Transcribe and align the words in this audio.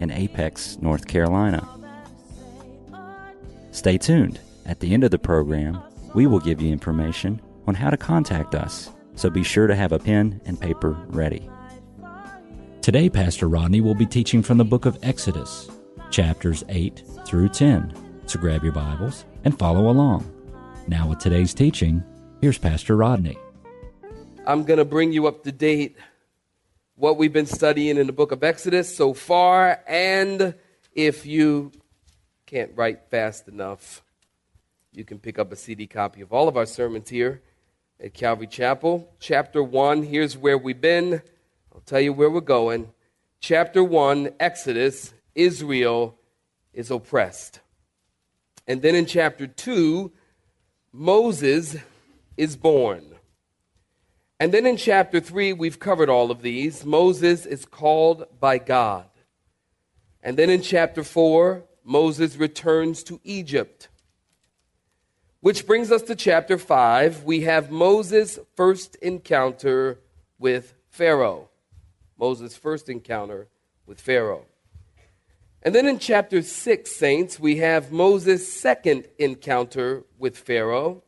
in 0.00 0.10
Apex, 0.10 0.78
North 0.80 1.06
Carolina. 1.06 1.66
Stay 3.70 3.96
tuned. 3.96 4.40
At 4.66 4.80
the 4.80 4.92
end 4.92 5.04
of 5.04 5.10
the 5.10 5.18
program, 5.18 5.80
we 6.14 6.26
will 6.26 6.40
give 6.40 6.60
you 6.60 6.72
information 6.72 7.40
on 7.66 7.74
how 7.74 7.90
to 7.90 7.96
contact 7.96 8.54
us, 8.54 8.90
so 9.14 9.30
be 9.30 9.44
sure 9.44 9.66
to 9.66 9.76
have 9.76 9.92
a 9.92 9.98
pen 9.98 10.40
and 10.44 10.60
paper 10.60 10.96
ready. 11.08 11.48
Today, 12.82 13.08
Pastor 13.08 13.48
Rodney 13.48 13.80
will 13.80 13.94
be 13.94 14.06
teaching 14.06 14.42
from 14.42 14.58
the 14.58 14.64
book 14.64 14.86
of 14.86 14.98
Exodus, 15.02 15.70
chapters 16.10 16.64
8 16.68 17.02
through 17.26 17.50
10. 17.50 17.94
So 18.26 18.40
grab 18.40 18.64
your 18.64 18.72
Bibles 18.72 19.24
and 19.44 19.58
follow 19.58 19.90
along. 19.90 20.30
Now, 20.88 21.08
with 21.08 21.18
today's 21.18 21.54
teaching, 21.54 22.02
here's 22.40 22.58
Pastor 22.58 22.96
Rodney. 22.96 23.38
I'm 24.46 24.64
going 24.64 24.78
to 24.78 24.84
bring 24.84 25.12
you 25.12 25.26
up 25.26 25.44
to 25.44 25.52
date 25.52 25.96
what 27.00 27.16
we've 27.16 27.32
been 27.32 27.46
studying 27.46 27.96
in 27.96 28.06
the 28.06 28.12
book 28.12 28.30
of 28.30 28.44
Exodus 28.44 28.94
so 28.94 29.14
far. 29.14 29.82
And 29.88 30.54
if 30.92 31.24
you 31.24 31.72
can't 32.44 32.72
write 32.74 33.10
fast 33.10 33.48
enough, 33.48 34.02
you 34.92 35.02
can 35.04 35.18
pick 35.18 35.38
up 35.38 35.50
a 35.50 35.56
CD 35.56 35.86
copy 35.86 36.20
of 36.20 36.30
all 36.30 36.46
of 36.46 36.58
our 36.58 36.66
sermons 36.66 37.08
here 37.08 37.40
at 37.98 38.12
Calvary 38.12 38.48
Chapel. 38.48 39.10
Chapter 39.18 39.62
1, 39.62 40.02
here's 40.02 40.36
where 40.36 40.58
we've 40.58 40.80
been. 40.80 41.22
I'll 41.74 41.80
tell 41.86 42.00
you 42.00 42.12
where 42.12 42.28
we're 42.28 42.42
going. 42.42 42.92
Chapter 43.40 43.82
1, 43.82 44.34
Exodus, 44.38 45.14
Israel 45.34 46.18
is 46.74 46.90
oppressed. 46.90 47.60
And 48.66 48.82
then 48.82 48.94
in 48.94 49.06
chapter 49.06 49.46
2, 49.46 50.12
Moses 50.92 51.78
is 52.36 52.56
born. 52.56 53.14
And 54.40 54.54
then 54.54 54.64
in 54.64 54.78
chapter 54.78 55.20
3, 55.20 55.52
we've 55.52 55.78
covered 55.78 56.08
all 56.08 56.30
of 56.30 56.40
these. 56.40 56.82
Moses 56.82 57.44
is 57.44 57.66
called 57.66 58.26
by 58.40 58.56
God. 58.56 59.04
And 60.22 60.38
then 60.38 60.48
in 60.48 60.62
chapter 60.62 61.04
4, 61.04 61.62
Moses 61.84 62.36
returns 62.36 63.02
to 63.04 63.20
Egypt. 63.22 63.88
Which 65.40 65.66
brings 65.66 65.92
us 65.92 66.00
to 66.02 66.14
chapter 66.14 66.56
5. 66.56 67.24
We 67.24 67.42
have 67.42 67.70
Moses' 67.70 68.38
first 68.56 68.96
encounter 68.96 69.98
with 70.38 70.72
Pharaoh. 70.88 71.50
Moses' 72.18 72.56
first 72.56 72.88
encounter 72.88 73.48
with 73.84 74.00
Pharaoh. 74.00 74.46
And 75.62 75.74
then 75.74 75.86
in 75.86 75.98
chapter 75.98 76.40
6, 76.40 76.90
saints, 76.90 77.38
we 77.38 77.56
have 77.56 77.92
Moses' 77.92 78.50
second 78.50 79.06
encounter 79.18 80.04
with 80.18 80.38
Pharaoh. 80.38 81.02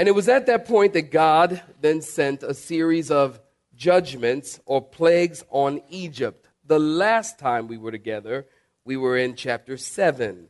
And 0.00 0.08
it 0.08 0.12
was 0.12 0.30
at 0.30 0.46
that 0.46 0.66
point 0.66 0.94
that 0.94 1.10
God 1.10 1.62
then 1.82 2.00
sent 2.00 2.42
a 2.42 2.54
series 2.54 3.10
of 3.10 3.38
judgments 3.76 4.58
or 4.64 4.80
plagues 4.80 5.44
on 5.50 5.82
Egypt. 5.90 6.48
The 6.64 6.78
last 6.78 7.38
time 7.38 7.68
we 7.68 7.76
were 7.76 7.90
together, 7.90 8.46
we 8.86 8.96
were 8.96 9.18
in 9.18 9.34
chapter 9.34 9.76
7. 9.76 10.48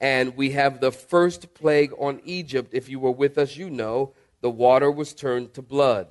And 0.00 0.36
we 0.36 0.52
have 0.52 0.78
the 0.78 0.92
first 0.92 1.52
plague 1.52 1.92
on 1.98 2.20
Egypt. 2.24 2.74
If 2.74 2.88
you 2.88 3.00
were 3.00 3.10
with 3.10 3.38
us, 3.38 3.56
you 3.56 3.70
know 3.70 4.14
the 4.40 4.50
water 4.50 4.88
was 4.88 5.14
turned 5.14 5.52
to 5.54 5.62
blood. 5.62 6.06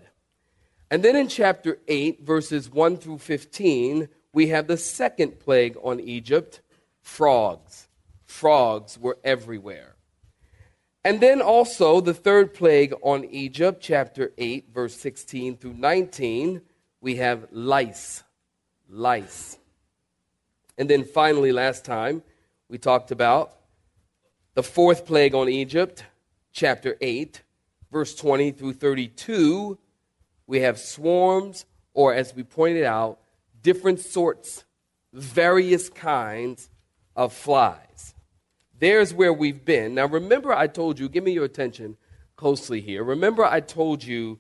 And 0.90 1.02
then 1.02 1.16
in 1.16 1.30
chapter 1.30 1.78
8, 1.88 2.26
verses 2.26 2.70
1 2.70 2.98
through 2.98 3.20
15, 3.20 4.10
we 4.34 4.48
have 4.48 4.68
the 4.68 4.76
second 4.76 5.40
plague 5.40 5.78
on 5.82 6.02
Egypt 6.02 6.60
frogs. 7.00 7.88
Frogs 8.26 9.00
were 9.00 9.18
everywhere. 9.24 9.91
And 11.04 11.20
then 11.20 11.42
also 11.42 12.00
the 12.00 12.14
third 12.14 12.54
plague 12.54 12.94
on 13.02 13.26
Egypt, 13.26 13.82
chapter 13.82 14.32
8, 14.38 14.70
verse 14.72 14.96
16 14.96 15.58
through 15.58 15.74
19, 15.74 16.62
we 17.02 17.16
have 17.16 17.48
lice. 17.52 18.24
Lice. 18.88 19.58
And 20.78 20.90
then 20.90 21.04
finally, 21.04 21.52
last 21.52 21.86
time, 21.86 22.22
we 22.70 22.78
talked 22.78 23.12
about 23.12 23.58
the 24.54 24.64
fourth 24.64 25.06
plague 25.06 25.34
on 25.34 25.50
Egypt, 25.50 26.06
chapter 26.52 26.98
8, 27.02 27.42
verse 27.92 28.14
20 28.16 28.52
through 28.52 28.74
32. 28.74 29.78
We 30.46 30.60
have 30.60 30.80
swarms, 30.80 31.66
or 31.94 32.14
as 32.14 32.36
we 32.36 32.44
pointed 32.44 32.84
out, 32.84 33.20
different 33.64 34.00
sorts, 34.00 34.66
various 35.14 35.90
kinds 35.90 36.70
of 37.16 37.34
flies. 37.34 38.14
There's 38.82 39.14
where 39.14 39.32
we've 39.32 39.64
been. 39.64 39.94
Now, 39.94 40.08
remember, 40.08 40.52
I 40.52 40.66
told 40.66 40.98
you, 40.98 41.08
give 41.08 41.24
me 41.24 41.34
your 41.34 41.46
attention 41.46 41.98
closely 42.36 42.82
here. 42.82 43.04
Remember, 43.04 43.46
I 43.46 43.60
told 43.60 44.04
you 44.04 44.40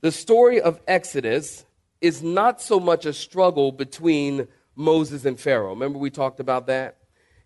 the 0.00 0.10
story 0.10 0.60
of 0.60 0.80
Exodus 0.88 1.64
is 2.00 2.20
not 2.20 2.60
so 2.60 2.80
much 2.80 3.06
a 3.06 3.12
struggle 3.12 3.70
between 3.70 4.48
Moses 4.74 5.24
and 5.24 5.38
Pharaoh. 5.38 5.70
Remember, 5.70 5.96
we 5.96 6.10
talked 6.10 6.40
about 6.40 6.66
that? 6.66 6.96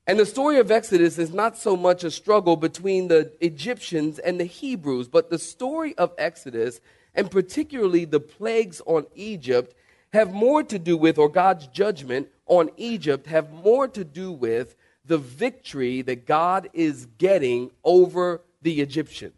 And 0.07 0.19
the 0.19 0.25
story 0.25 0.59
of 0.59 0.71
Exodus 0.71 1.19
is 1.19 1.35
not 1.35 1.59
so 1.59 1.77
much 1.77 2.03
a 2.03 2.11
struggle 2.11 2.57
between 2.57 3.09
the 3.09 3.31
Egyptians 3.43 4.19
and 4.19 4.41
the 4.41 4.47
Hebrews, 4.47 5.09
but 5.09 5.29
the 5.29 5.39
story 5.39 5.95
of 5.99 6.15
Exodus, 6.17 6.81
and 7.15 7.31
particularly 7.31 8.07
the 8.07 8.21
plagues 8.21 8.81
on 8.87 9.05
Egypt, 9.15 9.75
have 10.15 10.33
more 10.33 10.63
to 10.63 10.79
do 10.79 10.97
with, 10.97 11.19
or 11.19 11.29
God's 11.29 11.67
judgment 11.67 12.29
on 12.47 12.71
Egypt, 12.79 13.27
have 13.27 13.53
more 13.53 13.87
to 13.89 14.03
do 14.03 14.33
with 14.33 14.77
the 15.05 15.19
victory 15.19 16.03
that 16.03 16.27
God 16.27 16.71
is 16.73 17.07
getting 17.19 17.71
over 17.85 18.43
the 18.63 18.81
Egyptians. 18.81 19.35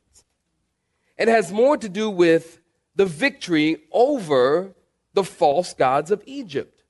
It 1.16 1.28
has 1.28 1.52
more 1.52 1.76
to 1.76 1.88
do 1.88 2.10
with 2.10 2.60
the 2.96 3.06
victory 3.06 3.82
over 3.92 4.74
the 5.14 5.24
false 5.24 5.74
gods 5.74 6.10
of 6.10 6.22
Egypt. 6.26 6.82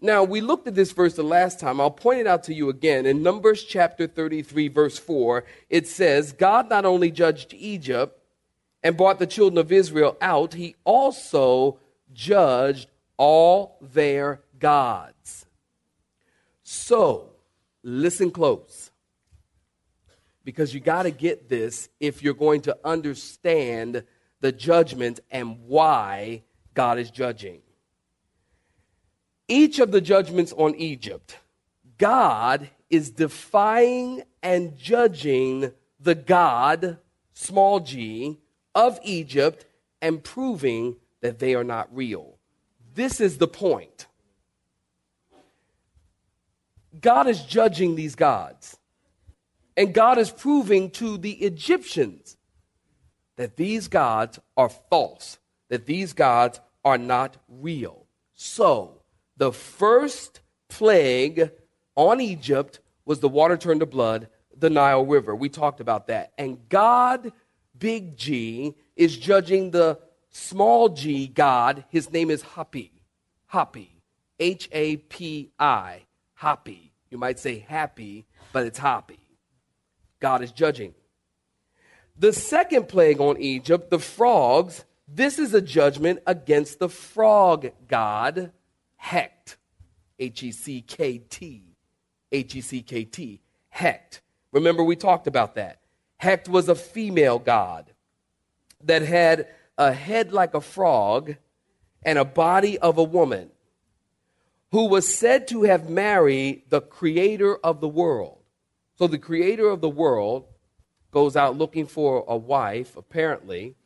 Now, 0.00 0.22
we 0.22 0.40
looked 0.40 0.68
at 0.68 0.76
this 0.76 0.92
verse 0.92 1.14
the 1.14 1.24
last 1.24 1.58
time. 1.58 1.80
I'll 1.80 1.90
point 1.90 2.20
it 2.20 2.26
out 2.26 2.44
to 2.44 2.54
you 2.54 2.68
again. 2.68 3.04
In 3.04 3.22
Numbers 3.22 3.64
chapter 3.64 4.06
33, 4.06 4.68
verse 4.68 4.96
4, 4.96 5.44
it 5.68 5.88
says, 5.88 6.32
God 6.32 6.68
not 6.70 6.84
only 6.84 7.10
judged 7.10 7.52
Egypt 7.52 8.16
and 8.82 8.96
brought 8.96 9.18
the 9.18 9.26
children 9.26 9.58
of 9.58 9.72
Israel 9.72 10.16
out, 10.20 10.54
he 10.54 10.76
also 10.84 11.80
judged 12.12 12.88
all 13.16 13.76
their 13.80 14.40
gods. 14.60 15.46
So, 16.62 17.27
listen 17.88 18.30
close. 18.30 18.90
Because 20.44 20.72
you 20.72 20.80
got 20.80 21.02
to 21.02 21.10
get 21.10 21.48
this 21.48 21.88
if 22.00 22.22
you're 22.22 22.34
going 22.34 22.62
to 22.62 22.76
understand 22.84 24.04
the 24.40 24.52
judgment 24.52 25.20
and 25.30 25.58
why 25.66 26.42
God 26.74 26.98
is 26.98 27.10
judging. 27.10 27.60
Each 29.48 29.78
of 29.78 29.90
the 29.90 30.00
judgments 30.00 30.52
on 30.52 30.74
Egypt, 30.76 31.38
God 31.96 32.70
is 32.90 33.10
defying 33.10 34.22
and 34.42 34.76
judging 34.76 35.72
the 35.98 36.14
God, 36.14 36.98
small 37.32 37.80
g, 37.80 38.38
of 38.74 38.98
Egypt 39.02 39.66
and 40.00 40.22
proving 40.22 40.96
that 41.20 41.38
they 41.38 41.54
are 41.54 41.64
not 41.64 41.94
real. 41.94 42.38
This 42.94 43.20
is 43.20 43.38
the 43.38 43.48
point. 43.48 44.07
God 47.00 47.28
is 47.28 47.42
judging 47.42 47.94
these 47.94 48.14
gods. 48.14 48.78
And 49.76 49.94
God 49.94 50.18
is 50.18 50.30
proving 50.30 50.90
to 50.92 51.18
the 51.18 51.32
Egyptians 51.32 52.36
that 53.36 53.56
these 53.56 53.86
gods 53.86 54.40
are 54.56 54.68
false, 54.68 55.38
that 55.68 55.86
these 55.86 56.12
gods 56.12 56.60
are 56.84 56.98
not 56.98 57.36
real. 57.48 58.06
So, 58.34 59.02
the 59.36 59.52
first 59.52 60.40
plague 60.68 61.52
on 61.94 62.20
Egypt 62.20 62.80
was 63.04 63.20
the 63.20 63.28
water 63.28 63.56
turned 63.56 63.80
to 63.80 63.86
blood, 63.86 64.28
the 64.56 64.70
Nile 64.70 65.06
River. 65.06 65.34
We 65.34 65.48
talked 65.48 65.80
about 65.80 66.08
that. 66.08 66.32
And 66.36 66.68
God, 66.68 67.32
big 67.78 68.16
G, 68.16 68.74
is 68.96 69.16
judging 69.16 69.70
the 69.70 70.00
small 70.30 70.88
g 70.88 71.28
God. 71.28 71.84
His 71.88 72.10
name 72.10 72.30
is 72.30 72.42
Hapi. 72.42 72.90
Hapi. 73.52 73.88
H 74.40 74.68
A 74.72 74.96
P 74.96 75.50
I. 75.58 76.02
Hapi. 76.40 76.90
You 77.10 77.18
might 77.18 77.38
say 77.38 77.58
happy, 77.58 78.26
but 78.52 78.66
it's 78.66 78.78
happy. 78.78 79.18
God 80.20 80.42
is 80.42 80.52
judging. 80.52 80.94
The 82.16 82.32
second 82.32 82.88
plague 82.88 83.20
on 83.20 83.40
Egypt, 83.40 83.90
the 83.90 83.98
frogs, 83.98 84.84
this 85.06 85.38
is 85.38 85.54
a 85.54 85.60
judgment 85.62 86.20
against 86.26 86.78
the 86.78 86.88
frog 86.88 87.70
god, 87.86 88.52
Hecht. 88.96 89.56
H 90.18 90.42
E 90.42 90.52
C 90.52 90.82
K 90.82 91.18
T. 91.18 91.76
H 92.32 92.56
E 92.56 92.60
C 92.60 92.82
K 92.82 93.04
T. 93.04 93.40
Hecht. 93.68 94.20
Remember, 94.52 94.82
we 94.82 94.96
talked 94.96 95.26
about 95.26 95.54
that. 95.54 95.80
Hecht 96.18 96.48
was 96.48 96.68
a 96.68 96.74
female 96.74 97.38
god 97.38 97.92
that 98.82 99.02
had 99.02 99.46
a 99.76 99.92
head 99.92 100.32
like 100.32 100.54
a 100.54 100.60
frog 100.60 101.36
and 102.02 102.18
a 102.18 102.24
body 102.24 102.78
of 102.78 102.98
a 102.98 103.02
woman 103.02 103.50
who 104.70 104.86
was 104.86 105.12
said 105.12 105.48
to 105.48 105.62
have 105.62 105.88
married 105.88 106.62
the 106.68 106.80
creator 106.80 107.56
of 107.56 107.80
the 107.80 107.88
world. 107.88 108.38
So 108.96 109.06
the 109.06 109.18
creator 109.18 109.68
of 109.68 109.80
the 109.80 109.88
world 109.88 110.46
goes 111.10 111.36
out 111.36 111.56
looking 111.56 111.86
for 111.86 112.24
a 112.28 112.36
wife, 112.36 112.96
apparently, 112.96 113.76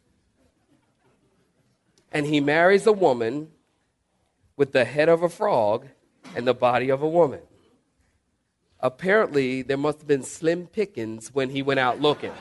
and 2.10 2.26
he 2.26 2.40
marries 2.40 2.86
a 2.86 2.92
woman 2.92 3.48
with 4.56 4.72
the 4.72 4.84
head 4.84 5.08
of 5.08 5.22
a 5.22 5.28
frog 5.28 5.86
and 6.34 6.46
the 6.46 6.54
body 6.54 6.90
of 6.90 7.02
a 7.02 7.08
woman. 7.08 7.40
Apparently, 8.80 9.62
there 9.62 9.76
must 9.76 9.98
have 9.98 10.08
been 10.08 10.24
slim 10.24 10.66
pickings 10.66 11.32
when 11.32 11.50
he 11.50 11.62
went 11.62 11.78
out 11.78 12.00
looking. 12.00 12.32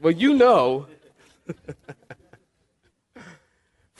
well, 0.00 0.12
you 0.12 0.34
know, 0.34 0.86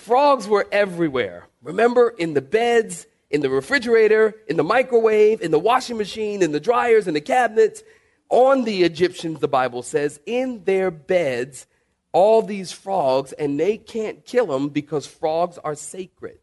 frogs 0.04 0.46
were 0.46 0.66
everywhere. 0.70 1.48
Remember, 1.62 2.10
in 2.10 2.34
the 2.34 2.42
beds, 2.42 3.06
in 3.30 3.40
the 3.40 3.50
refrigerator, 3.50 4.34
in 4.48 4.56
the 4.56 4.64
microwave, 4.64 5.40
in 5.40 5.50
the 5.50 5.58
washing 5.58 5.96
machine, 5.96 6.42
in 6.42 6.52
the 6.52 6.60
dryers, 6.60 7.08
in 7.08 7.14
the 7.14 7.20
cabinets. 7.20 7.82
On 8.28 8.64
the 8.64 8.82
Egyptians, 8.82 9.40
the 9.40 9.48
Bible 9.48 9.82
says, 9.82 10.20
in 10.26 10.64
their 10.64 10.90
beds, 10.90 11.66
all 12.12 12.42
these 12.42 12.70
frogs, 12.70 13.32
and 13.32 13.58
they 13.58 13.76
can't 13.76 14.24
kill 14.24 14.46
them 14.46 14.68
because 14.68 15.06
frogs 15.06 15.58
are 15.58 15.74
sacred. 15.74 16.38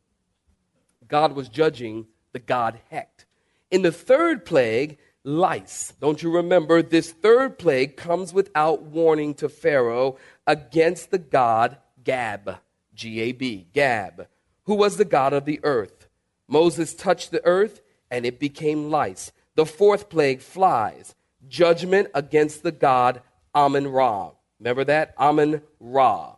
God 1.08 1.34
was 1.34 1.50
judging 1.50 2.08
the 2.34 2.40
god 2.40 2.80
Hecht. 2.90 3.26
In 3.70 3.82
the 3.82 3.92
third 3.92 4.46
plague, 4.46 4.98
lice. 5.24 5.94
Don't 6.00 6.22
you 6.24 6.32
remember? 6.32 6.82
This 6.82 7.12
third 7.12 7.60
plague 7.60 7.96
comes 7.96 8.34
without 8.34 8.84
warning 8.84 9.34
to 9.36 9.50
Pharaoh 9.50 10.18
against 10.48 11.12
the 11.12 11.20
god 11.20 11.78
Gab, 12.04 12.58
G 13.02 13.20
A 13.22 13.32
B, 13.32 13.66
Gab, 13.74 14.28
who 14.66 14.76
was 14.76 14.98
the 14.98 15.06
god 15.06 15.34
of 15.34 15.46
the 15.46 15.60
earth. 15.64 16.08
Moses 16.48 16.94
touched 16.94 17.32
the 17.32 17.44
earth 17.46 17.82
and 18.12 18.28
it 18.28 18.40
became 18.40 18.92
lice. 18.92 19.32
The 19.56 19.66
fourth 19.66 20.08
plague, 20.08 20.42
flies. 20.42 21.16
Judgment 21.48 22.10
against 22.14 22.62
the 22.62 22.72
god 22.72 23.24
Amun 23.56 23.88
Ra. 23.88 24.34
Remember 24.60 24.84
that? 24.84 25.16
Amun 25.18 25.64
Ra. 25.80 26.36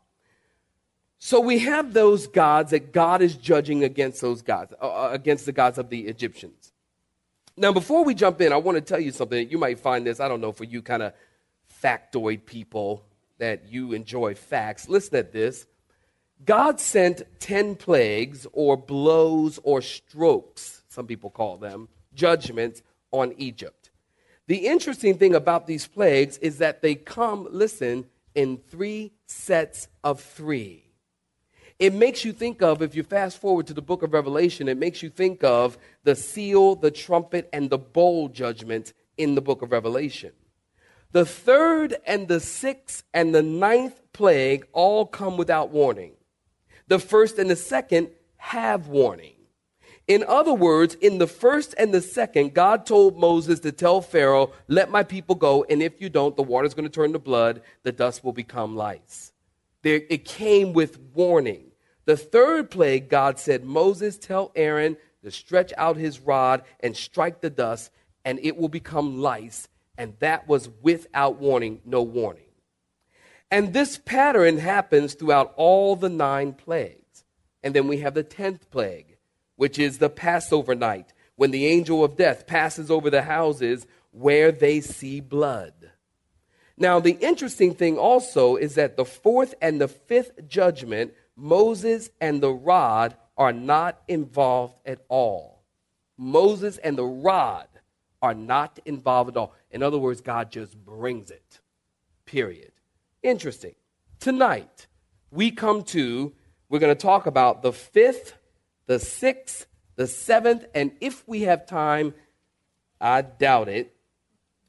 So 1.19 1.41
we 1.41 1.59
have 1.59 1.93
those 1.93 2.27
gods 2.27 2.71
that 2.71 2.93
God 2.93 3.21
is 3.21 3.35
judging 3.35 3.83
against 3.83 4.21
those 4.21 4.41
gods, 4.41 4.73
uh, 4.81 4.85
uh, 4.85 5.09
against 5.11 5.45
the 5.45 5.51
gods 5.51 5.77
of 5.77 5.89
the 5.89 6.07
Egyptians. 6.07 6.71
Now, 7.57 7.73
before 7.73 8.05
we 8.05 8.15
jump 8.15 8.39
in, 8.39 8.53
I 8.53 8.57
want 8.57 8.77
to 8.77 8.81
tell 8.81 9.01
you 9.01 9.11
something. 9.11 9.49
You 9.49 9.57
might 9.57 9.79
find 9.79 10.07
this, 10.07 10.21
I 10.21 10.29
don't 10.29 10.39
know, 10.39 10.53
for 10.53 10.63
you 10.63 10.81
kind 10.81 11.03
of 11.03 11.13
factoid 11.83 12.45
people 12.45 13.03
that 13.37 13.67
you 13.67 13.91
enjoy 13.91 14.35
facts. 14.35 14.87
Listen 14.87 15.17
at 15.17 15.33
this. 15.33 15.65
God 16.45 16.79
sent 16.79 17.23
10 17.39 17.75
plagues 17.75 18.45
or 18.51 18.75
blows 18.75 19.59
or 19.63 19.81
strokes, 19.81 20.83
some 20.89 21.07
people 21.07 21.29
call 21.29 21.57
them, 21.57 21.87
judgments 22.13 22.81
on 23.11 23.33
Egypt. 23.37 23.91
The 24.47 24.67
interesting 24.67 25.17
thing 25.17 25.35
about 25.35 25.67
these 25.67 25.87
plagues 25.87 26.37
is 26.39 26.57
that 26.57 26.81
they 26.81 26.95
come, 26.95 27.47
listen, 27.49 28.05
in 28.35 28.57
three 28.57 29.13
sets 29.25 29.87
of 30.03 30.19
three. 30.19 30.83
It 31.79 31.93
makes 31.93 32.23
you 32.23 32.33
think 32.33 32.61
of, 32.61 32.81
if 32.81 32.95
you 32.95 33.03
fast 33.03 33.39
forward 33.39 33.67
to 33.67 33.73
the 33.73 33.81
book 33.81 34.03
of 34.03 34.13
Revelation, 34.13 34.67
it 34.67 34.77
makes 34.77 35.01
you 35.01 35.09
think 35.09 35.43
of 35.43 35.77
the 36.03 36.15
seal, 36.15 36.75
the 36.75 36.91
trumpet, 36.91 37.49
and 37.51 37.69
the 37.69 37.77
bowl 37.77 38.29
judgment 38.29 38.93
in 39.17 39.35
the 39.35 39.41
book 39.41 39.61
of 39.61 39.71
Revelation. 39.71 40.31
The 41.11 41.25
third 41.25 41.95
and 42.05 42.27
the 42.27 42.39
sixth 42.39 43.03
and 43.13 43.33
the 43.33 43.43
ninth 43.43 44.01
plague 44.13 44.65
all 44.71 45.05
come 45.05 45.37
without 45.37 45.69
warning. 45.69 46.13
The 46.87 46.99
first 46.99 47.39
and 47.39 47.49
the 47.49 47.55
second 47.55 48.09
have 48.37 48.87
warning. 48.87 49.33
In 50.07 50.25
other 50.27 50.53
words, 50.53 50.95
in 50.95 51.17
the 51.17 51.27
first 51.27 51.73
and 51.77 51.93
the 51.93 52.01
second, 52.01 52.53
God 52.53 52.85
told 52.85 53.17
Moses 53.17 53.61
to 53.61 53.71
tell 53.71 54.01
Pharaoh, 54.01 54.51
Let 54.67 54.91
my 54.91 55.03
people 55.03 55.35
go, 55.35 55.63
and 55.69 55.81
if 55.81 56.01
you 56.01 56.09
don't, 56.09 56.35
the 56.35 56.43
water's 56.43 56.73
going 56.73 56.87
to 56.87 56.91
turn 56.91 57.13
to 57.13 57.19
blood, 57.19 57.61
the 57.83 57.93
dust 57.93 58.23
will 58.23 58.33
become 58.33 58.75
lice. 58.75 59.31
There, 59.81 60.01
it 60.09 60.25
came 60.25 60.73
with 60.73 60.99
warning. 61.13 61.71
The 62.05 62.17
third 62.17 62.69
plague, 62.69 63.07
God 63.07 63.39
said, 63.39 63.63
Moses, 63.63 64.17
tell 64.17 64.51
Aaron 64.55 64.97
to 65.23 65.31
stretch 65.31 65.71
out 65.77 65.95
his 65.95 66.19
rod 66.19 66.63
and 66.81 66.97
strike 66.97 67.39
the 67.39 67.49
dust, 67.49 67.89
and 68.25 68.39
it 68.43 68.57
will 68.57 68.69
become 68.69 69.21
lice. 69.21 69.69
And 69.97 70.15
that 70.19 70.49
was 70.49 70.69
without 70.81 71.39
warning, 71.39 71.79
no 71.85 72.01
warning. 72.03 72.42
And 73.53 73.71
this 73.71 73.99
pattern 73.99 74.57
happens 74.57 75.13
throughout 75.13 75.53
all 75.57 75.95
the 75.95 76.09
nine 76.09 76.53
plagues. 76.53 77.23
And 77.61 77.75
then 77.75 77.87
we 77.87 77.99
have 77.99 78.15
the 78.15 78.23
tenth 78.23 78.71
plague, 78.71 79.17
which 79.57 79.77
is 79.77 79.99
the 79.99 80.09
Passover 80.09 80.73
night, 80.73 81.13
when 81.35 81.51
the 81.51 81.67
angel 81.67 82.03
of 82.03 82.17
death 82.17 82.47
passes 82.47 82.89
over 82.89 83.11
the 83.11 83.21
houses 83.21 83.85
where 84.09 84.51
they 84.51 84.81
see 84.81 85.19
blood. 85.19 85.91
Now, 86.77 86.99
the 86.99 87.15
interesting 87.21 87.75
thing 87.75 87.99
also 87.99 88.55
is 88.55 88.73
that 88.73 88.97
the 88.97 89.05
fourth 89.05 89.53
and 89.61 89.79
the 89.79 89.87
fifth 89.87 90.47
judgment, 90.47 91.13
Moses 91.35 92.09
and 92.19 92.41
the 92.41 92.51
rod, 92.51 93.15
are 93.37 93.53
not 93.53 94.01
involved 94.07 94.79
at 94.83 95.05
all. 95.09 95.61
Moses 96.17 96.79
and 96.79 96.97
the 96.97 97.05
rod 97.05 97.67
are 98.19 98.33
not 98.33 98.79
involved 98.83 99.29
at 99.29 99.37
all. 99.37 99.53
In 99.69 99.83
other 99.83 99.99
words, 99.99 100.21
God 100.21 100.49
just 100.49 100.75
brings 100.75 101.29
it, 101.29 101.59
period. 102.25 102.72
Interesting. 103.23 103.73
Tonight, 104.19 104.87
we 105.31 105.49
come 105.49 105.83
to, 105.83 106.33
we're 106.67 106.79
going 106.79 106.93
to 106.93 107.01
talk 107.01 107.25
about 107.25 107.61
the 107.61 107.71
fifth, 107.71 108.33
the 108.85 108.99
sixth, 108.99 109.65
the 109.95 110.07
seventh, 110.07 110.65
and 110.75 110.91
if 110.99 111.25
we 111.25 111.43
have 111.43 111.65
time, 111.65 112.13
I 112.99 113.21
doubt 113.21 113.69
it, 113.69 113.95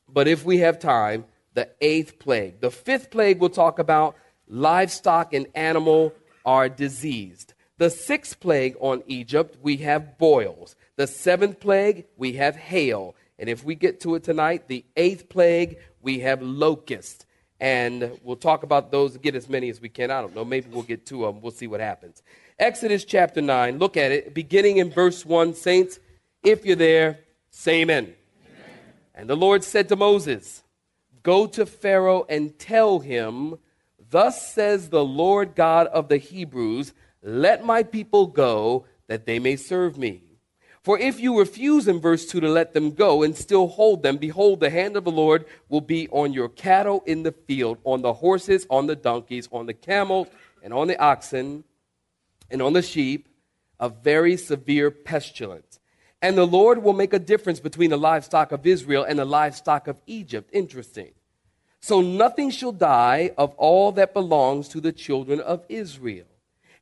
but 0.09 0.29
if 0.29 0.45
we 0.45 0.59
have 0.59 0.79
time, 0.79 1.25
the 1.55 1.69
eighth 1.81 2.21
plague. 2.21 2.61
The 2.61 2.71
fifth 2.71 3.11
plague 3.11 3.41
we'll 3.41 3.51
talk 3.51 3.81
about 3.81 4.17
livestock 4.47 5.35
and 5.35 5.49
animal 5.57 6.13
are 6.45 6.69
diseased. 6.69 7.55
The 7.79 7.91
sixth 7.91 8.39
plague 8.39 8.77
on 8.79 9.03
Egypt, 9.09 9.57
we 9.63 9.79
have 9.79 10.17
boils. 10.17 10.77
The 10.95 11.09
seventh 11.09 11.59
plague, 11.59 12.07
we 12.17 12.35
have 12.35 12.55
hail. 12.55 13.17
And 13.37 13.49
if 13.49 13.65
we 13.65 13.75
get 13.75 14.01
to 14.03 14.15
it 14.15 14.23
tonight, 14.23 14.69
the 14.69 14.85
eighth 14.97 15.29
plague, 15.29 15.79
we 16.01 16.21
have 16.21 16.41
locusts 16.41 17.27
and 17.61 18.19
we'll 18.23 18.37
talk 18.37 18.63
about 18.63 18.91
those, 18.91 19.17
get 19.17 19.35
as 19.35 19.49
many 19.49 19.71
as 19.71 19.81
we 19.81 19.89
can. 19.89 20.11
I 20.11 20.21
don't 20.21 20.35
know, 20.35 20.45
maybe 20.45 20.69
we'll 20.71 20.83
get 20.83 21.07
two 21.07 21.25
of 21.25 21.35
them. 21.35 21.43
We'll 21.43 21.53
see 21.53 21.67
what 21.67 21.81
happens. 21.81 22.23
Exodus 22.59 23.05
chapter 23.05 23.41
9, 23.41 23.79
look 23.79 23.97
at 23.97 24.13
it, 24.13 24.35
beginning 24.35 24.79
in 24.79 24.91
verse 24.91 25.25
1. 25.25 25.55
Saints, 25.55 25.99
if 26.43 26.65
you're 26.65 26.77
there, 26.77 27.21
say 27.51 27.83
amen. 27.83 28.05
amen. 28.05 28.15
And 29.15 29.31
the 29.31 29.37
Lord 29.37 29.65
said 29.65 29.89
to 29.89 29.97
Moses, 29.97 30.63
Go 31.23 31.47
to 31.47 31.65
Pharaoh 31.65 32.27
and 32.29 32.59
tell 32.59 33.01
him, 33.01 33.57
Thus 34.11 34.53
says 34.53 34.91
the 34.91 35.05
Lord 35.05 35.55
God 35.55 35.87
of 35.89 36.09
the 36.09 36.19
Hebrews, 36.19 36.93
Let 37.23 37.65
my 37.65 37.83
people 37.83 38.27
go, 38.27 38.87
that 39.07 39.27
they 39.27 39.39
may 39.39 39.57
serve 39.57 39.97
me. 39.97 40.34
For 40.85 40.99
if 40.99 41.19
you 41.19 41.39
refuse 41.39 41.89
in 41.89 41.99
verse 41.99 42.27
2 42.27 42.41
to 42.41 42.49
let 42.49 42.75
them 42.75 42.91
go 42.91 43.23
and 43.23 43.35
still 43.35 43.69
hold 43.69 44.03
them, 44.03 44.19
behold, 44.19 44.61
the 44.61 44.69
hand 44.69 44.99
of 44.99 45.05
the 45.05 45.11
Lord 45.11 45.47
will 45.71 45.81
be 45.81 46.09
on 46.11 46.35
your 46.35 46.51
cattle 46.51 47.03
in 47.07 47.23
the 47.23 47.33
field, 47.33 47.79
on 47.85 48.03
the 48.03 48.13
horses, 48.13 48.67
on 48.69 48.87
the 48.87 48.95
donkeys, 48.95 49.49
on 49.51 49.65
the 49.65 49.73
camels, 49.73 50.29
and 50.63 50.75
on 50.75 50.87
the 50.87 50.99
oxen, 50.99 51.65
and 52.51 52.61
on 52.61 52.75
the 52.75 52.83
sheep, 52.83 53.29
a 53.81 53.89
very 53.89 54.37
severe 54.37 54.91
pestilence. 54.91 55.81
And 56.21 56.37
the 56.37 56.47
Lord 56.47 56.83
will 56.83 56.93
make 56.93 57.15
a 57.15 57.19
difference 57.19 57.61
between 57.61 57.89
the 57.89 57.97
livestock 57.97 58.53
of 58.53 58.67
Israel 58.67 59.05
and 59.05 59.19
the 59.19 59.25
livestock 59.25 59.89
of 59.89 59.99
Egypt. 60.07 60.51
Interesting. 60.53 61.13
So 61.81 62.03
nothing 62.03 62.51
shall 62.51 62.73
die 62.73 63.31
of 63.39 63.55
all 63.57 63.93
that 63.93 64.13
belongs 64.13 64.69
to 64.69 64.83
the 64.83 64.93
children 64.93 65.41
of 65.41 65.65
Israel. 65.71 66.27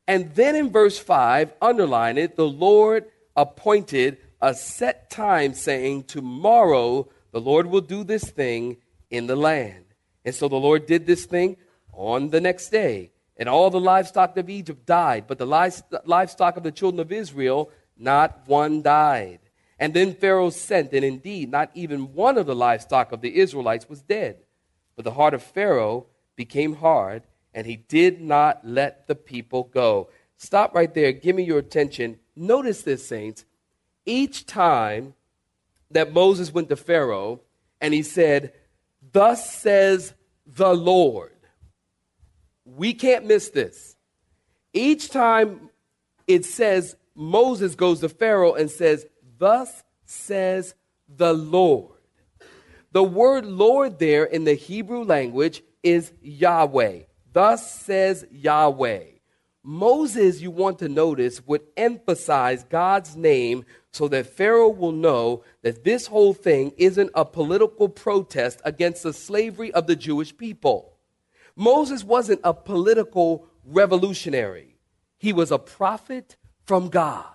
And 0.09 0.35
then 0.35 0.57
in 0.57 0.71
verse 0.71 0.99
5, 0.99 1.53
underline 1.63 2.19
it, 2.19 2.35
the 2.35 2.49
Lord 2.49 3.05
appointed 3.37 4.19
a 4.41 4.55
set 4.55 5.11
time, 5.11 5.55
saying, 5.55 6.05
Tomorrow 6.05 7.09
the 7.31 7.41
Lord 7.41 7.67
will 7.67 7.81
do 7.81 8.05
this 8.05 8.25
thing 8.25 8.79
in 9.11 9.27
the 9.27 9.37
land. 9.37 9.85
And 10.25 10.35
so 10.35 10.49
the 10.49 10.57
Lord 10.57 10.87
did 10.87 11.07
this 11.07 11.27
thing 11.27 11.57
on 11.93 12.31
the 12.31 12.41
next 12.41 12.71
day. 12.71 13.11
And 13.37 13.49
all 13.49 13.71
the 13.71 13.81
livestock 13.81 14.37
of 14.37 14.51
Egypt 14.51 14.87
died, 14.87 15.25
but 15.27 15.39
the 15.39 15.47
livestock 15.47 16.57
of 16.57 16.63
the 16.63 16.71
children 16.71 17.01
of 17.01 17.11
Israel, 17.11 17.71
not 17.97 18.43
one 18.47 18.83
died. 18.83 19.41
And 19.79 19.95
then 19.95 20.15
Pharaoh 20.15 20.51
sent, 20.51 20.93
and 20.93 21.05
indeed, 21.05 21.51
not 21.51 21.71
even 21.75 22.13
one 22.13 22.39
of 22.39 22.47
the 22.47 22.55
livestock 22.55 23.11
of 23.11 23.21
the 23.21 23.37
Israelites 23.39 23.89
was 23.89 24.03
dead. 24.03 24.37
But 24.95 25.05
the 25.05 25.13
heart 25.13 25.35
of 25.35 25.43
Pharaoh 25.43 26.07
became 26.37 26.77
hard, 26.77 27.23
and 27.55 27.67
he 27.67 27.77
did 27.77 28.21
not 28.21 28.61
let 28.65 29.09
the 29.09 29.15
people 29.17 29.65
go. 29.65 30.09
Stop 30.43 30.75
right 30.75 30.93
there. 30.93 31.13
Give 31.13 31.37
me 31.37 31.45
your 31.45 31.61
attention. 31.61 32.19
Notice 32.35 32.83
this, 32.83 33.07
saints. 33.07 33.45
Each 34.05 34.45
time 34.45 35.15
that 35.93 36.13
Moses 36.13 36.53
went 36.53 36.69
to 36.71 36.75
Pharaoh 36.75 37.43
and 37.81 37.95
he 37.95 38.03
said, 38.03 38.53
Thus 39.13 39.55
says 39.55 40.15
the 40.45 40.75
Lord, 40.75 41.31
we 42.65 42.93
can't 42.93 43.25
miss 43.25 43.51
this. 43.51 43.95
Each 44.73 45.11
time 45.11 45.71
it 46.27 46.45
says 46.45 46.97
Moses 47.15 47.77
goes 47.77 48.01
to 48.01 48.09
Pharaoh 48.09 48.55
and 48.55 48.69
says, 48.69 49.07
Thus 49.39 49.85
says 50.07 50.75
the 51.09 51.33
Lord. 51.33 52.01
The 52.91 53.05
word 53.05 53.47
Lord 53.47 54.01
there 54.01 54.25
in 54.25 54.43
the 54.43 54.55
Hebrew 54.55 55.05
language 55.05 55.63
is 55.85 56.13
Yahweh. 56.21 57.03
Thus 57.33 57.81
says 57.81 58.27
Yahweh. 58.33 59.12
Moses, 59.65 60.41
you 60.41 60.51
want 60.51 60.81
to 60.81 60.89
notice, 60.89 61.47
would 61.47 61.63
emphasize 61.77 62.65
God's 62.65 63.17
name 63.17 63.65
so 63.93 64.09
that 64.09 64.27
Pharaoh 64.27 64.69
will 64.69 64.93
know 64.93 65.45
that 65.63 65.85
this 65.85 66.07
whole 66.07 66.35
thing 66.35 66.73
isn't 66.77 67.11
a 67.15 67.25
political 67.25 67.89
protest 67.89 68.61
against 68.65 69.05
the 69.05 69.13
slavery 69.13 69.73
of 69.73 69.87
the 69.87 69.95
Jewish 69.95 70.37
people. 70.37 70.97
Moses 71.55 72.03
wasn't 72.03 72.41
a 72.43 72.55
political 72.55 73.47
revolutionary, 73.65 74.79
he 75.19 75.33
was 75.33 75.53
a 75.53 75.59
prophet 75.59 76.37
from 76.65 76.89
God. 76.89 77.27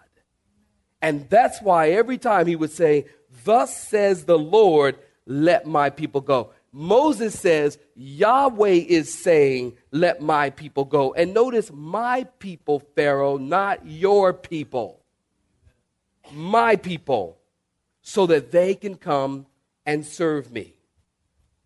And 1.02 1.30
that's 1.30 1.62
why 1.62 1.92
every 1.92 2.18
time 2.18 2.48
he 2.48 2.56
would 2.56 2.72
say, 2.72 3.06
Thus 3.46 3.76
says 3.78 4.26
the 4.26 4.38
Lord, 4.38 4.98
let 5.26 5.68
my 5.68 5.90
people 5.90 6.22
go. 6.22 6.52
Moses 6.78 7.40
says, 7.40 7.80
Yahweh 7.96 8.86
is 8.88 9.12
saying, 9.12 9.76
Let 9.90 10.22
my 10.22 10.52
people 10.52 10.86
go. 10.86 11.12
And 11.12 11.34
notice, 11.34 11.72
my 11.74 12.26
people, 12.38 12.84
Pharaoh, 12.96 13.38
not 13.38 13.88
your 13.88 14.32
people. 14.32 15.02
My 16.32 16.76
people, 16.76 17.40
so 18.04 18.28
that 18.28 18.52
they 18.52 18.76
can 18.76 18.94
come 18.94 19.48
and 19.88 20.06
serve 20.06 20.52
me. 20.52 20.76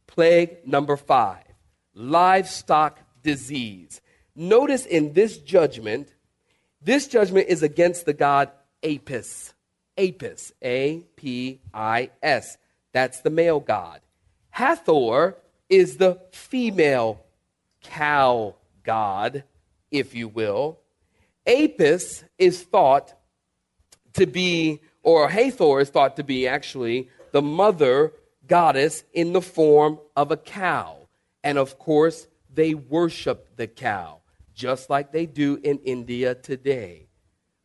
Plague 0.08 0.65
number 0.65 0.96
five 0.96 1.44
livestock 1.94 2.98
disease. 3.22 4.00
Notice 4.34 4.86
in 4.86 5.12
this 5.12 5.38
judgment, 5.39 6.13
this 6.82 7.06
judgment 7.06 7.50
is 7.50 7.63
against 7.63 8.06
the 8.06 8.13
god 8.13 8.50
Apis. 8.82 9.53
Apis, 9.98 10.53
A 10.63 11.00
P 11.18 11.60
I 11.74 12.12
S. 12.24 12.58
That's 12.94 13.20
the 13.20 13.30
male 13.30 13.60
god. 13.60 14.00
Hathor 14.51 15.38
is 15.70 15.98
the 15.98 16.20
female 16.31 17.24
cow 17.81 18.55
god, 18.84 19.43
if 19.89 20.13
you 20.13 20.27
will. 20.27 20.79
Apis 21.48 22.24
is 22.38 22.62
thought 22.62 23.13
to 24.13 24.25
be, 24.25 24.81
or 25.01 25.29
Hathor 25.29 25.79
is 25.79 25.89
thought 25.89 26.17
to 26.17 26.24
be 26.24 26.48
actually 26.48 27.10
the 27.31 27.41
mother 27.41 28.13
goddess 28.48 29.03
in 29.13 29.34
the 29.34 29.41
form 29.41 30.00
of 30.15 30.31
a 30.31 30.38
cow. 30.38 31.08
And 31.43 31.58
of 31.58 31.79
course, 31.79 32.27
they 32.53 32.74
worship 32.74 33.55
the 33.55 33.67
cow, 33.67 34.20
just 34.53 34.89
like 34.89 35.12
they 35.12 35.25
do 35.25 35.60
in 35.63 35.79
India 35.79 36.36
today. 36.36 37.08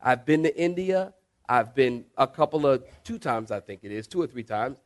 I've 0.01 0.25
been 0.25 0.43
to 0.43 0.57
India. 0.57 1.13
I've 1.49 1.75
been 1.75 2.05
a 2.17 2.27
couple 2.27 2.65
of, 2.65 2.83
two 3.03 3.19
times, 3.19 3.51
I 3.51 3.59
think 3.59 3.81
it 3.83 3.91
is, 3.91 4.07
two 4.07 4.21
or 4.21 4.27
three 4.27 4.43
times. 4.43 4.79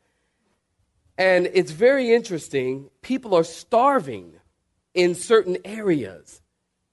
And 1.21 1.51
it's 1.53 1.69
very 1.69 2.11
interesting. 2.11 2.89
People 3.03 3.35
are 3.35 3.43
starving 3.43 4.33
in 4.95 5.13
certain 5.13 5.55
areas. 5.63 6.41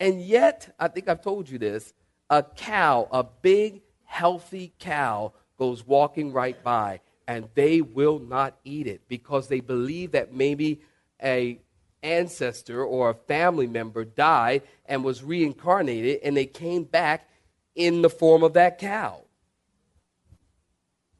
And 0.00 0.20
yet, 0.20 0.74
I 0.78 0.88
think 0.88 1.08
I've 1.08 1.22
told 1.22 1.48
you 1.48 1.56
this 1.56 1.94
a 2.28 2.42
cow, 2.42 3.08
a 3.10 3.24
big, 3.24 3.80
healthy 4.04 4.74
cow, 4.78 5.32
goes 5.58 5.86
walking 5.86 6.30
right 6.30 6.62
by, 6.62 7.00
and 7.26 7.48
they 7.54 7.80
will 7.80 8.18
not 8.18 8.58
eat 8.64 8.86
it 8.86 9.00
because 9.08 9.48
they 9.48 9.60
believe 9.60 10.12
that 10.12 10.34
maybe 10.34 10.82
a 11.24 11.58
ancestor 12.02 12.84
or 12.84 13.08
a 13.08 13.14
family 13.14 13.66
member 13.66 14.04
died 14.04 14.60
and 14.84 15.02
was 15.02 15.24
reincarnated 15.24 16.20
and 16.22 16.36
they 16.36 16.44
came 16.44 16.84
back 16.84 17.30
in 17.74 18.02
the 18.02 18.10
form 18.10 18.42
of 18.42 18.52
that 18.52 18.76
cow. 18.76 19.22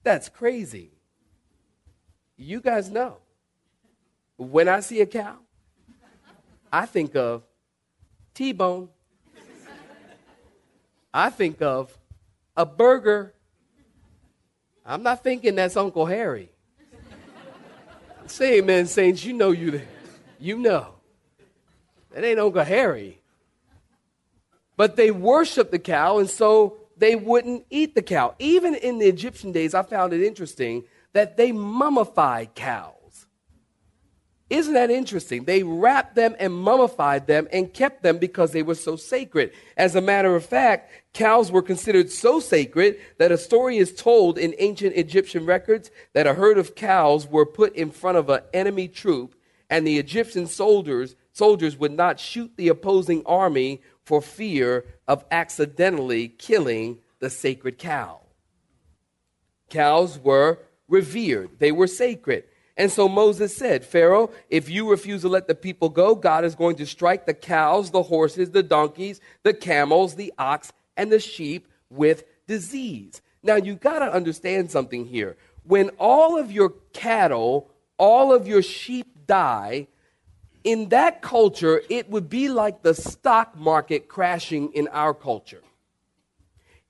That's 0.02 0.28
crazy. 0.28 0.97
You 2.38 2.60
guys 2.60 2.88
know. 2.88 3.16
When 4.36 4.68
I 4.68 4.78
see 4.80 5.00
a 5.00 5.06
cow, 5.06 5.34
I 6.72 6.86
think 6.86 7.16
of 7.16 7.42
T 8.32 8.52
bone. 8.52 8.88
I 11.12 11.30
think 11.30 11.60
of 11.60 11.98
a 12.56 12.64
burger. 12.64 13.34
I'm 14.86 15.02
not 15.02 15.24
thinking 15.24 15.56
that's 15.56 15.76
Uncle 15.76 16.06
Harry. 16.06 16.50
Say 18.26 18.58
amen, 18.58 18.86
saints. 18.86 19.24
You 19.24 19.32
know 19.32 19.50
you, 19.50 19.80
you 20.38 20.58
know. 20.58 20.94
That 22.12 22.22
ain't 22.22 22.38
Uncle 22.38 22.62
Harry. 22.62 23.20
But 24.76 24.94
they 24.94 25.10
worship 25.10 25.72
the 25.72 25.78
cow, 25.80 26.18
and 26.18 26.30
so 26.30 26.76
they 26.96 27.16
wouldn't 27.16 27.64
eat 27.70 27.96
the 27.96 28.02
cow. 28.02 28.36
Even 28.38 28.76
in 28.76 28.98
the 28.98 29.06
Egyptian 29.06 29.50
days, 29.50 29.74
I 29.74 29.82
found 29.82 30.12
it 30.12 30.24
interesting 30.24 30.84
that 31.12 31.36
they 31.36 31.52
mummified 31.52 32.54
cows. 32.54 32.94
Isn't 34.50 34.74
that 34.74 34.90
interesting? 34.90 35.44
They 35.44 35.62
wrapped 35.62 36.14
them 36.14 36.34
and 36.38 36.54
mummified 36.54 37.26
them 37.26 37.48
and 37.52 37.72
kept 37.72 38.02
them 38.02 38.16
because 38.16 38.52
they 38.52 38.62
were 38.62 38.74
so 38.74 38.96
sacred. 38.96 39.52
As 39.76 39.94
a 39.94 40.00
matter 40.00 40.34
of 40.34 40.46
fact, 40.46 40.90
cows 41.12 41.52
were 41.52 41.60
considered 41.60 42.10
so 42.10 42.40
sacred 42.40 42.98
that 43.18 43.30
a 43.30 43.36
story 43.36 43.76
is 43.76 43.94
told 43.94 44.38
in 44.38 44.54
ancient 44.58 44.96
Egyptian 44.96 45.44
records 45.44 45.90
that 46.14 46.26
a 46.26 46.32
herd 46.32 46.56
of 46.56 46.74
cows 46.74 47.26
were 47.26 47.44
put 47.44 47.76
in 47.76 47.90
front 47.90 48.16
of 48.16 48.30
an 48.30 48.40
enemy 48.54 48.88
troop 48.88 49.34
and 49.68 49.86
the 49.86 49.98
Egyptian 49.98 50.46
soldiers 50.46 51.14
soldiers 51.32 51.76
would 51.76 51.92
not 51.92 52.18
shoot 52.18 52.50
the 52.56 52.68
opposing 52.68 53.22
army 53.24 53.80
for 54.04 54.20
fear 54.20 54.84
of 55.06 55.24
accidentally 55.30 56.26
killing 56.26 56.98
the 57.20 57.30
sacred 57.30 57.78
cow. 57.78 58.20
Cows 59.70 60.18
were 60.18 60.58
revered, 60.88 61.50
they 61.58 61.72
were 61.72 61.86
sacred. 61.86 62.44
And 62.76 62.92
so 62.92 63.08
Moses 63.08 63.56
said, 63.56 63.84
Pharaoh, 63.84 64.30
if 64.50 64.70
you 64.70 64.88
refuse 64.88 65.22
to 65.22 65.28
let 65.28 65.48
the 65.48 65.54
people 65.54 65.88
go, 65.88 66.14
God 66.14 66.44
is 66.44 66.54
going 66.54 66.76
to 66.76 66.86
strike 66.86 67.26
the 67.26 67.34
cows, 67.34 67.90
the 67.90 68.04
horses, 68.04 68.52
the 68.52 68.62
donkeys, 68.62 69.20
the 69.42 69.52
camels, 69.52 70.14
the 70.14 70.32
ox, 70.38 70.72
and 70.96 71.10
the 71.10 71.18
sheep 71.18 71.66
with 71.90 72.24
disease. 72.46 73.20
Now 73.42 73.56
you 73.56 73.74
got 73.74 73.98
to 73.98 74.12
understand 74.12 74.70
something 74.70 75.06
here. 75.06 75.36
When 75.64 75.90
all 75.98 76.38
of 76.38 76.52
your 76.52 76.70
cattle, 76.92 77.70
all 77.98 78.32
of 78.32 78.46
your 78.46 78.62
sheep 78.62 79.26
die, 79.26 79.88
in 80.64 80.88
that 80.90 81.22
culture, 81.22 81.82
it 81.88 82.10
would 82.10 82.28
be 82.28 82.48
like 82.48 82.82
the 82.82 82.94
stock 82.94 83.56
market 83.56 84.08
crashing 84.08 84.72
in 84.72 84.88
our 84.88 85.14
culture. 85.14 85.62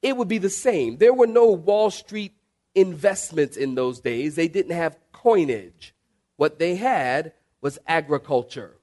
It 0.02 0.16
would 0.16 0.28
be 0.28 0.38
the 0.38 0.50
same. 0.50 0.96
There 0.96 1.14
were 1.14 1.26
no 1.26 1.50
Wall 1.50 1.90
Street 1.90 2.32
investments 2.78 3.56
in 3.56 3.74
those 3.74 4.00
days, 4.00 4.34
they 4.34 4.48
didn't 4.48 4.76
have 4.76 4.98
coinage. 5.12 5.94
What 6.36 6.58
they 6.58 6.76
had 6.76 7.32
was 7.60 7.78
agriculture. 7.86 8.76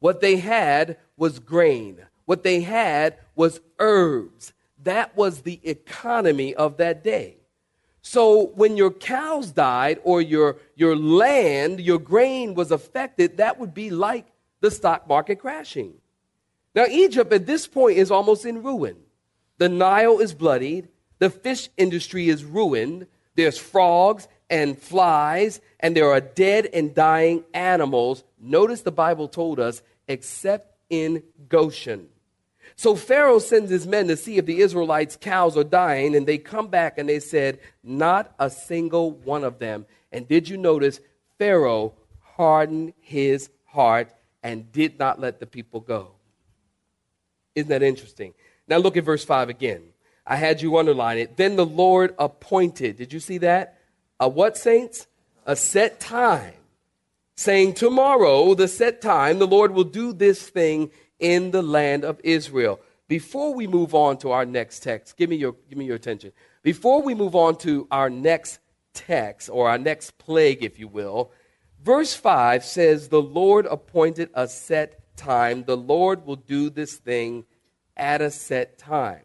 What 0.00 0.20
they 0.20 0.36
had 0.36 0.98
was 1.16 1.38
grain. 1.38 1.98
What 2.24 2.42
they 2.42 2.60
had 2.60 3.16
was 3.34 3.60
herbs. 3.78 4.52
That 4.82 5.16
was 5.16 5.42
the 5.42 5.60
economy 5.62 6.54
of 6.54 6.76
that 6.76 7.02
day. 7.02 7.36
So 8.02 8.46
when 8.54 8.76
your 8.76 8.90
cows 8.90 9.50
died 9.50 10.00
or 10.02 10.22
your, 10.22 10.56
your 10.76 10.96
land, 10.96 11.80
your 11.80 11.98
grain 11.98 12.54
was 12.54 12.70
affected, 12.70 13.36
that 13.36 13.58
would 13.58 13.74
be 13.74 13.90
like 13.90 14.26
the 14.60 14.70
stock 14.70 15.08
market 15.08 15.40
crashing. 15.40 15.94
Now, 16.74 16.86
Egypt 16.86 17.32
at 17.32 17.46
this 17.46 17.66
point 17.66 17.98
is 17.98 18.10
almost 18.10 18.44
in 18.44 18.62
ruin. 18.62 18.96
The 19.58 19.68
Nile 19.68 20.20
is 20.20 20.34
bloodied, 20.34 20.88
the 21.18 21.30
fish 21.30 21.68
industry 21.76 22.28
is 22.28 22.44
ruined, 22.44 23.06
there's 23.38 23.56
frogs 23.56 24.26
and 24.50 24.76
flies, 24.76 25.60
and 25.78 25.96
there 25.96 26.10
are 26.10 26.20
dead 26.20 26.68
and 26.74 26.92
dying 26.92 27.44
animals. 27.54 28.24
Notice 28.40 28.82
the 28.82 28.90
Bible 28.90 29.28
told 29.28 29.60
us, 29.60 29.80
except 30.08 30.74
in 30.90 31.22
Goshen. 31.48 32.08
So 32.74 32.96
Pharaoh 32.96 33.38
sends 33.38 33.70
his 33.70 33.86
men 33.86 34.08
to 34.08 34.16
see 34.16 34.38
if 34.38 34.46
the 34.46 34.58
Israelites' 34.58 35.16
cows 35.20 35.56
are 35.56 35.62
dying, 35.62 36.16
and 36.16 36.26
they 36.26 36.38
come 36.38 36.66
back 36.66 36.98
and 36.98 37.08
they 37.08 37.20
said, 37.20 37.60
Not 37.84 38.34
a 38.40 38.50
single 38.50 39.12
one 39.12 39.44
of 39.44 39.60
them. 39.60 39.86
And 40.10 40.26
did 40.26 40.48
you 40.48 40.56
notice 40.56 40.98
Pharaoh 41.38 41.94
hardened 42.20 42.92
his 42.98 43.50
heart 43.66 44.12
and 44.42 44.72
did 44.72 44.98
not 44.98 45.20
let 45.20 45.38
the 45.38 45.46
people 45.46 45.78
go? 45.78 46.10
Isn't 47.54 47.68
that 47.68 47.84
interesting? 47.84 48.34
Now 48.66 48.78
look 48.78 48.96
at 48.96 49.04
verse 49.04 49.24
5 49.24 49.48
again. 49.48 49.82
I 50.30 50.36
had 50.36 50.60
you 50.60 50.76
underline 50.76 51.16
it. 51.16 51.38
Then 51.38 51.56
the 51.56 51.64
Lord 51.64 52.14
appointed. 52.18 52.98
Did 52.98 53.14
you 53.14 53.18
see 53.18 53.38
that? 53.38 53.78
A 54.20 54.28
what, 54.28 54.58
saints? 54.58 55.06
A 55.46 55.56
set 55.56 55.98
time. 55.98 56.52
Saying, 57.34 57.74
Tomorrow, 57.74 58.54
the 58.54 58.68
set 58.68 59.00
time, 59.00 59.38
the 59.38 59.46
Lord 59.46 59.72
will 59.72 59.84
do 59.84 60.12
this 60.12 60.46
thing 60.46 60.90
in 61.18 61.50
the 61.50 61.62
land 61.62 62.04
of 62.04 62.20
Israel. 62.22 62.78
Before 63.08 63.54
we 63.54 63.66
move 63.66 63.94
on 63.94 64.18
to 64.18 64.32
our 64.32 64.44
next 64.44 64.82
text, 64.82 65.16
give 65.16 65.30
me 65.30 65.36
your, 65.36 65.54
give 65.70 65.78
me 65.78 65.86
your 65.86 65.96
attention. 65.96 66.32
Before 66.62 67.00
we 67.00 67.14
move 67.14 67.34
on 67.34 67.56
to 67.58 67.88
our 67.90 68.10
next 68.10 68.58
text, 68.92 69.48
or 69.48 69.70
our 69.70 69.78
next 69.78 70.18
plague, 70.18 70.62
if 70.62 70.78
you 70.78 70.88
will, 70.88 71.32
verse 71.82 72.12
5 72.12 72.62
says, 72.62 73.08
The 73.08 73.22
Lord 73.22 73.64
appointed 73.64 74.28
a 74.34 74.46
set 74.46 75.16
time. 75.16 75.64
The 75.64 75.76
Lord 75.76 76.26
will 76.26 76.36
do 76.36 76.68
this 76.68 76.96
thing 76.96 77.46
at 77.96 78.20
a 78.20 78.30
set 78.30 78.76
time. 78.76 79.22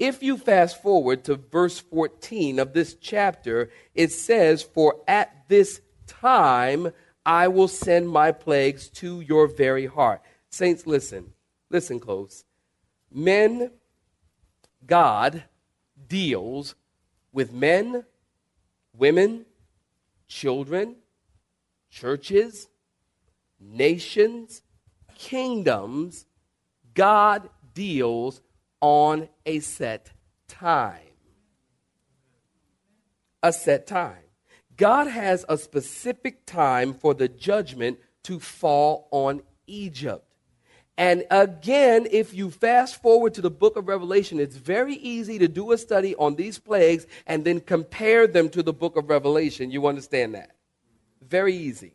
If 0.00 0.22
you 0.22 0.38
fast 0.38 0.82
forward 0.82 1.24
to 1.24 1.36
verse 1.36 1.78
14 1.78 2.58
of 2.58 2.72
this 2.72 2.94
chapter, 2.94 3.68
it 3.94 4.10
says, 4.10 4.62
For 4.62 5.02
at 5.06 5.44
this 5.48 5.82
time 6.06 6.92
I 7.26 7.48
will 7.48 7.68
send 7.68 8.08
my 8.08 8.32
plagues 8.32 8.88
to 8.88 9.20
your 9.20 9.46
very 9.46 9.84
heart. 9.84 10.22
Saints, 10.48 10.86
listen. 10.86 11.34
Listen 11.68 12.00
close. 12.00 12.44
Men, 13.12 13.72
God 14.86 15.44
deals 16.08 16.74
with 17.30 17.52
men, 17.52 18.06
women, 18.96 19.44
children, 20.28 20.96
churches, 21.90 22.68
nations, 23.60 24.62
kingdoms. 25.14 26.24
God 26.94 27.50
deals 27.74 28.40
on 28.80 29.28
a 29.46 29.60
set 29.60 30.10
time. 30.48 31.00
A 33.42 33.52
set 33.52 33.86
time. 33.86 34.24
God 34.76 35.06
has 35.06 35.44
a 35.48 35.58
specific 35.58 36.46
time 36.46 36.94
for 36.94 37.14
the 37.14 37.28
judgment 37.28 37.98
to 38.24 38.38
fall 38.38 39.08
on 39.10 39.42
Egypt. 39.66 40.24
And 40.96 41.24
again, 41.30 42.06
if 42.10 42.34
you 42.34 42.50
fast 42.50 43.00
forward 43.00 43.32
to 43.34 43.40
the 43.40 43.50
book 43.50 43.76
of 43.76 43.88
Revelation, 43.88 44.38
it's 44.38 44.56
very 44.56 44.94
easy 44.94 45.38
to 45.38 45.48
do 45.48 45.72
a 45.72 45.78
study 45.78 46.14
on 46.16 46.34
these 46.34 46.58
plagues 46.58 47.06
and 47.26 47.44
then 47.44 47.60
compare 47.60 48.26
them 48.26 48.50
to 48.50 48.62
the 48.62 48.74
book 48.74 48.98
of 48.98 49.08
Revelation. 49.08 49.70
You 49.70 49.86
understand 49.86 50.34
that? 50.34 50.50
Very 51.22 51.54
easy. 51.54 51.94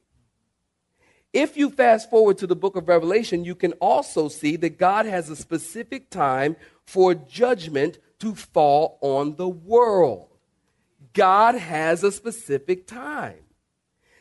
If 1.36 1.58
you 1.58 1.70
fast 1.70 2.10
forward 2.10 2.38
to 2.38 2.48
the 2.48 2.56
book 2.56 2.78
of 2.78 2.88
Revelation, 2.88 3.44
you 3.44 3.56
can 3.56 3.74
also 3.74 4.30
see 4.30 4.56
that 4.56 4.80
God 4.80 5.06
has 5.06 5.30
a 5.30 5.36
specific 5.36 6.10
time 6.10 6.56
for 6.86 7.14
judgment 7.14 7.98
to 8.20 8.34
fall 8.34 8.98
on 9.02 9.36
the 9.36 9.50
world. 9.50 10.30
God 11.12 11.56
has 11.56 12.06
a 12.06 12.12
specific 12.14 12.88
time. 12.88 13.40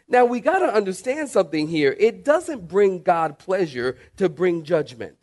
Now, 0.08 0.24
we 0.24 0.40
got 0.40 0.58
to 0.58 0.74
understand 0.74 1.28
something 1.28 1.68
here. 1.68 1.94
It 2.00 2.24
doesn't 2.24 2.66
bring 2.66 3.04
God 3.04 3.38
pleasure 3.38 3.96
to 4.16 4.28
bring 4.28 4.64
judgment. 4.64 5.16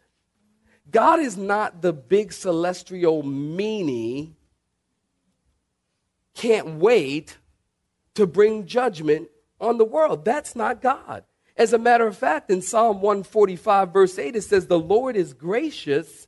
God 0.89 1.19
is 1.19 1.35
not 1.35 1.81
the 1.81 1.91
big 1.91 2.31
celestial 2.31 3.21
meanie, 3.21 4.31
can't 6.35 6.75
wait 6.75 7.37
to 8.13 8.25
bring 8.25 8.65
judgment 8.65 9.27
on 9.59 9.77
the 9.77 9.83
world. 9.83 10.23
That's 10.23 10.55
not 10.55 10.81
God. 10.81 11.25
As 11.61 11.73
a 11.73 11.77
matter 11.77 12.07
of 12.07 12.17
fact, 12.17 12.49
in 12.49 12.63
Psalm 12.63 13.01
145, 13.01 13.93
verse 13.93 14.17
8, 14.17 14.35
it 14.35 14.41
says, 14.41 14.65
The 14.65 14.79
Lord 14.79 15.15
is 15.15 15.31
gracious. 15.31 16.27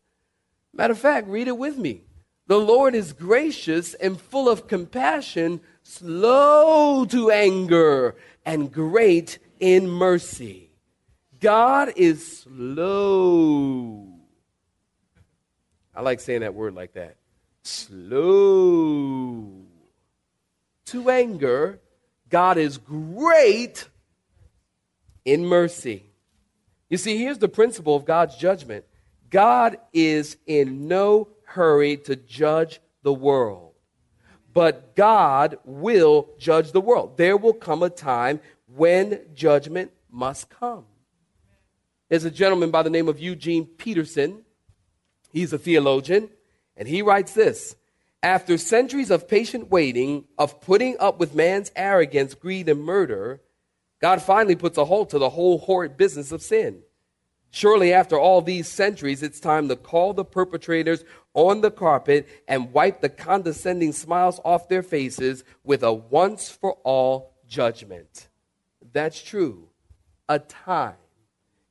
Matter 0.71 0.91
of 0.91 0.99
fact, 0.99 1.27
read 1.27 1.47
it 1.47 1.57
with 1.57 1.75
me. 1.75 2.03
The 2.45 2.59
Lord 2.59 2.93
is 2.93 3.13
gracious 3.13 3.95
and 3.95 4.21
full 4.21 4.47
of 4.47 4.67
compassion, 4.67 5.61
slow 5.81 7.03
to 7.05 7.31
anger, 7.31 8.15
and 8.45 8.71
great 8.71 9.39
in 9.59 9.89
mercy. 9.89 10.69
God 11.39 11.93
is 11.95 12.41
slow. 12.41 14.07
I 15.95 16.01
like 16.01 16.19
saying 16.19 16.41
that 16.41 16.53
word 16.53 16.75
like 16.75 16.93
that. 16.93 17.15
Slow 17.63 19.49
to 20.86 21.10
anger. 21.10 21.79
God 22.29 22.60
is 22.60 22.77
great 22.77 23.89
in 25.25 25.45
mercy. 25.45 26.03
You 26.89 26.97
see, 26.97 27.17
here's 27.17 27.39
the 27.39 27.47
principle 27.49 27.95
of 27.95 28.05
God's 28.05 28.36
judgment 28.36 28.86
God 29.29 29.77
is 29.91 30.38
in 30.45 30.88
no 30.88 31.29
hurry 31.45 31.97
to 31.97 32.15
judge 32.15 32.79
the 33.03 33.13
world 33.13 33.73
but 34.53 34.95
God 34.95 35.57
will 35.65 36.29
judge 36.38 36.71
the 36.71 36.81
world. 36.81 37.17
There 37.17 37.38
will 37.38 37.53
come 37.53 37.83
a 37.83 37.89
time 37.89 38.39
when 38.67 39.19
judgment 39.33 39.91
must 40.12 40.49
come. 40.49 40.86
There's 42.09 42.25
a 42.25 42.31
gentleman 42.31 42.69
by 42.69 42.83
the 42.83 42.89
name 42.89 43.09
of 43.09 43.19
Eugene 43.19 43.65
Peterson. 43.65 44.43
He's 45.31 45.53
a 45.53 45.57
theologian, 45.57 46.29
and 46.77 46.88
he 46.88 47.01
writes 47.01 47.33
this 47.33 47.75
After 48.21 48.57
centuries 48.57 49.09
of 49.09 49.27
patient 49.27 49.71
waiting, 49.71 50.25
of 50.38 50.62
putting 50.62 50.95
up 50.99 51.19
with 51.19 51.33
man's 51.33 51.71
arrogance, 51.75 52.36
greed, 52.36 52.69
and 52.69 52.83
murder, 52.83 53.41
God 54.03 54.21
finally 54.21 54.57
puts 54.57 54.77
a 54.77 54.83
halt 54.83 55.11
to 55.11 55.17
the 55.17 55.29
whole 55.29 55.59
horrid 55.59 55.95
business 55.95 56.33
of 56.33 56.41
sin. 56.41 56.81
Surely, 57.51 57.93
after 57.93 58.19
all 58.19 58.41
these 58.41 58.67
centuries, 58.67 59.23
it's 59.23 59.39
time 59.39 59.69
to 59.69 59.77
call 59.77 60.13
the 60.13 60.25
perpetrators 60.25 61.05
on 61.33 61.61
the 61.61 61.71
carpet 61.71 62.27
and 62.45 62.73
wipe 62.73 62.99
the 62.99 63.07
condescending 63.07 63.93
smiles 63.93 64.41
off 64.43 64.67
their 64.67 64.83
faces 64.83 65.45
with 65.63 65.83
a 65.83 65.93
once 65.93 66.49
for 66.49 66.73
all 66.83 67.37
judgment. 67.47 68.27
That's 68.91 69.23
true. 69.23 69.69
A 70.27 70.37
time. 70.37 70.95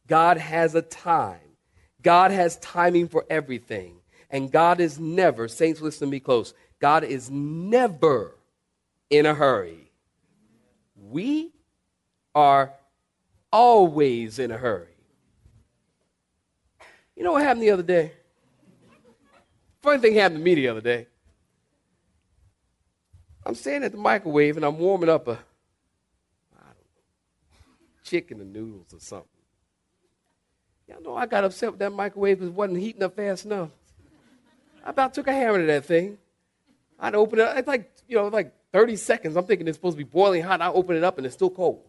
God 0.06 0.38
has 0.38 0.74
a 0.74 0.80
time. 0.80 1.58
God 2.00 2.30
has 2.30 2.56
timing 2.60 3.08
for 3.08 3.26
everything. 3.28 3.96
And 4.30 4.50
God 4.50 4.80
is 4.80 4.98
never, 4.98 5.48
saints, 5.48 5.82
listen 5.82 6.08
to 6.08 6.10
me 6.10 6.18
close. 6.18 6.54
God 6.80 7.04
is 7.04 7.30
never 7.30 8.38
in 9.10 9.26
a 9.26 9.34
hurry. 9.34 9.92
We 10.96 11.52
are 12.34 12.72
always 13.52 14.38
in 14.38 14.50
a 14.50 14.56
hurry. 14.56 14.88
You 17.16 17.24
know 17.24 17.32
what 17.32 17.42
happened 17.42 17.62
the 17.62 17.70
other 17.70 17.82
day? 17.82 18.12
Funny 19.82 20.00
thing 20.00 20.14
happened 20.14 20.38
to 20.38 20.44
me 20.44 20.54
the 20.54 20.68
other 20.68 20.80
day. 20.80 21.06
I'm 23.44 23.54
standing 23.54 23.84
at 23.84 23.92
the 23.92 23.98
microwave 23.98 24.56
and 24.56 24.64
I'm 24.64 24.78
warming 24.78 25.08
up 25.08 25.28
a, 25.28 25.38
chicken 28.04 28.40
and 28.40 28.52
noodles 28.52 28.92
or 28.92 29.00
something. 29.00 29.28
Y'all 30.86 31.02
know 31.02 31.16
I 31.16 31.26
got 31.26 31.44
upset 31.44 31.70
with 31.70 31.78
that 31.78 31.92
microwave 31.92 32.38
because 32.38 32.48
it 32.48 32.54
wasn't 32.54 32.78
heating 32.78 33.02
up 33.02 33.16
fast 33.16 33.46
enough. 33.46 33.70
I 34.84 34.90
about 34.90 35.14
took 35.14 35.28
a 35.28 35.32
hammer 35.32 35.60
to 35.60 35.66
that 35.66 35.86
thing. 35.86 36.18
I'd 36.98 37.14
open 37.14 37.38
it. 37.38 37.42
Up. 37.42 37.56
It's 37.56 37.68
like 37.68 37.90
you 38.08 38.16
know, 38.16 38.28
like 38.28 38.52
30 38.72 38.96
seconds. 38.96 39.36
I'm 39.36 39.46
thinking 39.46 39.66
it's 39.66 39.78
supposed 39.78 39.96
to 39.96 40.04
be 40.04 40.10
boiling 40.10 40.42
hot. 40.42 40.60
I 40.60 40.68
open 40.68 40.96
it 40.96 41.04
up 41.04 41.16
and 41.16 41.26
it's 41.26 41.34
still 41.34 41.50
cold. 41.50 41.82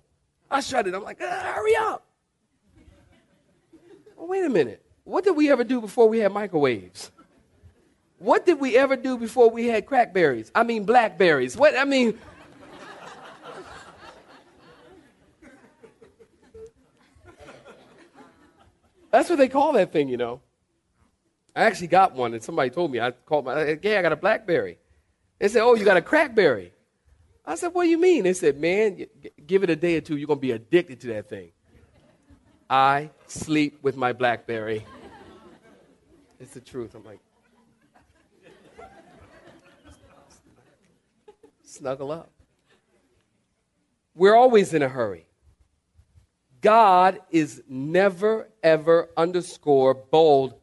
I 0.49 0.59
shut 0.59 0.87
it. 0.87 0.93
I'm 0.93 1.03
like, 1.03 1.19
ah, 1.21 1.53
hurry 1.55 1.75
up. 1.75 2.05
Oh, 4.17 4.25
wait 4.25 4.43
a 4.43 4.49
minute. 4.49 4.83
What 5.03 5.23
did 5.23 5.35
we 5.35 5.51
ever 5.51 5.63
do 5.63 5.81
before 5.81 6.07
we 6.07 6.19
had 6.19 6.31
microwaves? 6.31 7.11
What 8.19 8.45
did 8.45 8.59
we 8.59 8.77
ever 8.77 8.95
do 8.95 9.17
before 9.17 9.49
we 9.49 9.67
had 9.67 9.85
crackberries? 9.85 10.49
I 10.55 10.63
mean, 10.63 10.85
blackberries. 10.85 11.57
What? 11.57 11.77
I 11.77 11.83
mean, 11.83 12.17
that's 19.11 19.29
what 19.29 19.37
they 19.37 19.49
call 19.49 19.73
that 19.73 19.91
thing, 19.91 20.07
you 20.07 20.17
know. 20.17 20.39
I 21.55 21.65
actually 21.65 21.87
got 21.87 22.13
one, 22.13 22.33
and 22.33 22.41
somebody 22.41 22.69
told 22.69 22.91
me. 22.91 22.99
I 22.99 23.11
called 23.11 23.45
my, 23.45 23.77
yeah, 23.81 23.99
I 23.99 24.01
got 24.01 24.13
a 24.13 24.15
blackberry. 24.15 24.77
They 25.39 25.49
said, 25.49 25.61
oh, 25.61 25.75
you 25.75 25.83
got 25.83 25.97
a 25.97 26.01
crackberry. 26.01 26.71
I 27.45 27.55
said, 27.55 27.73
what 27.73 27.83
do 27.83 27.89
you 27.89 27.97
mean? 27.97 28.23
They 28.23 28.33
said, 28.33 28.57
man, 28.59 29.05
give 29.45 29.63
it 29.63 29.69
a 29.69 29.75
day 29.75 29.97
or 29.97 30.01
two, 30.01 30.15
you're 30.15 30.27
going 30.27 30.39
to 30.39 30.41
be 30.41 30.51
addicted 30.51 31.01
to 31.01 31.07
that 31.07 31.29
thing. 31.29 31.51
I 32.69 33.09
sleep 33.27 33.79
with 33.81 33.97
my 33.97 34.13
Blackberry. 34.13 34.85
It's 36.39 36.53
the 36.53 36.61
truth. 36.61 36.95
I'm 36.95 37.03
like, 37.03 37.19
snuggle 41.63 42.11
up. 42.11 42.31
We're 44.15 44.35
always 44.35 44.73
in 44.73 44.81
a 44.81 44.89
hurry. 44.89 45.27
God 46.61 47.19
is 47.29 47.61
never, 47.67 48.49
ever 48.63 49.09
underscore, 49.17 49.93
bold, 49.93 50.53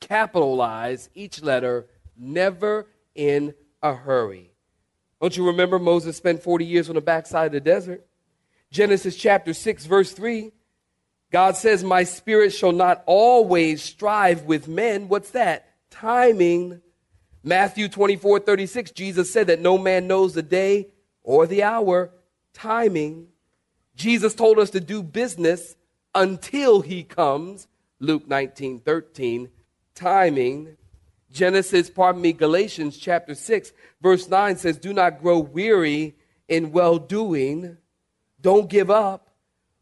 capitalize 0.00 1.08
each 1.14 1.42
letter, 1.42 1.86
never 2.18 2.86
in 3.14 3.54
a 3.82 3.94
hurry. 3.94 4.51
Don't 5.22 5.36
you 5.36 5.46
remember 5.46 5.78
Moses 5.78 6.16
spent 6.16 6.42
40 6.42 6.64
years 6.64 6.88
on 6.88 6.96
the 6.96 7.00
backside 7.00 7.46
of 7.46 7.52
the 7.52 7.60
desert? 7.60 8.04
Genesis 8.72 9.14
chapter 9.14 9.54
6, 9.54 9.86
verse 9.86 10.12
3 10.12 10.50
God 11.30 11.56
says, 11.56 11.84
My 11.84 12.02
spirit 12.02 12.52
shall 12.52 12.72
not 12.72 13.04
always 13.06 13.82
strive 13.82 14.42
with 14.42 14.66
men. 14.66 15.08
What's 15.08 15.30
that? 15.30 15.68
Timing. 15.90 16.82
Matthew 17.44 17.88
24, 17.88 18.40
36, 18.40 18.90
Jesus 18.90 19.32
said 19.32 19.46
that 19.46 19.60
no 19.60 19.78
man 19.78 20.08
knows 20.08 20.34
the 20.34 20.42
day 20.42 20.88
or 21.22 21.46
the 21.46 21.62
hour. 21.62 22.10
Timing. 22.52 23.28
Jesus 23.94 24.34
told 24.34 24.58
us 24.58 24.70
to 24.70 24.80
do 24.80 25.04
business 25.04 25.76
until 26.16 26.80
he 26.80 27.04
comes. 27.04 27.68
Luke 28.00 28.26
19 28.26 28.80
13. 28.80 29.48
Timing. 29.94 30.76
Genesis, 31.32 31.88
pardon 31.88 32.20
me, 32.20 32.32
Galatians 32.32 32.96
chapter 32.98 33.34
6, 33.34 33.72
verse 34.00 34.28
9 34.28 34.56
says, 34.56 34.76
Do 34.76 34.92
not 34.92 35.20
grow 35.20 35.38
weary 35.38 36.14
in 36.48 36.72
well 36.72 36.98
doing. 36.98 37.78
Don't 38.40 38.68
give 38.68 38.90
up, 38.90 39.28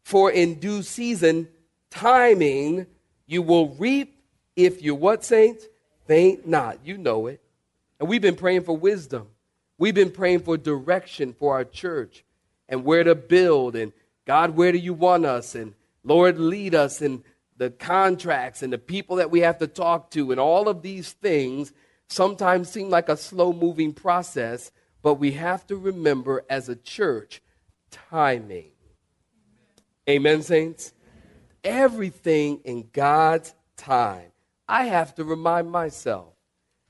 for 0.03 0.31
in 0.31 0.59
due 0.59 0.81
season, 0.81 1.47
timing, 1.89 2.87
you 3.27 3.41
will 3.41 3.69
reap 3.75 4.17
if 4.55 4.81
you 4.81 4.95
what, 4.95 5.23
saints? 5.23 5.65
Faint 6.07 6.47
not. 6.47 6.79
You 6.83 6.97
know 6.97 7.27
it. 7.27 7.41
And 7.99 8.09
we've 8.09 8.21
been 8.21 8.35
praying 8.35 8.63
for 8.63 8.75
wisdom. 8.75 9.27
We've 9.77 9.95
been 9.95 10.11
praying 10.11 10.39
for 10.41 10.57
direction 10.57 11.33
for 11.33 11.53
our 11.53 11.63
church 11.63 12.23
and 12.67 12.83
where 12.83 13.03
to 13.03 13.15
build. 13.15 13.75
And 13.75 13.93
God, 14.25 14.55
where 14.55 14.71
do 14.71 14.77
you 14.77 14.93
want 14.93 15.25
us? 15.25 15.55
And 15.55 15.73
Lord, 16.03 16.39
lead 16.39 16.75
us 16.75 17.01
in 17.01 17.23
the 17.61 17.69
contracts 17.69 18.63
and 18.63 18.73
the 18.73 18.77
people 18.79 19.17
that 19.17 19.29
we 19.29 19.41
have 19.41 19.59
to 19.59 19.67
talk 19.67 20.09
to. 20.09 20.31
And 20.31 20.39
all 20.39 20.67
of 20.67 20.81
these 20.81 21.11
things 21.11 21.71
sometimes 22.07 22.71
seem 22.71 22.89
like 22.89 23.07
a 23.07 23.15
slow 23.15 23.53
moving 23.53 23.93
process, 23.93 24.71
but 25.03 25.19
we 25.19 25.33
have 25.33 25.67
to 25.67 25.75
remember 25.75 26.43
as 26.49 26.69
a 26.69 26.75
church 26.75 27.39
timing. 27.91 28.71
Amen, 30.09 30.41
saints? 30.41 30.91
Everything 31.63 32.61
in 32.63 32.89
God's 32.91 33.53
time. 33.77 34.31
I 34.67 34.85
have 34.85 35.13
to 35.13 35.23
remind 35.23 35.69
myself. 35.69 36.33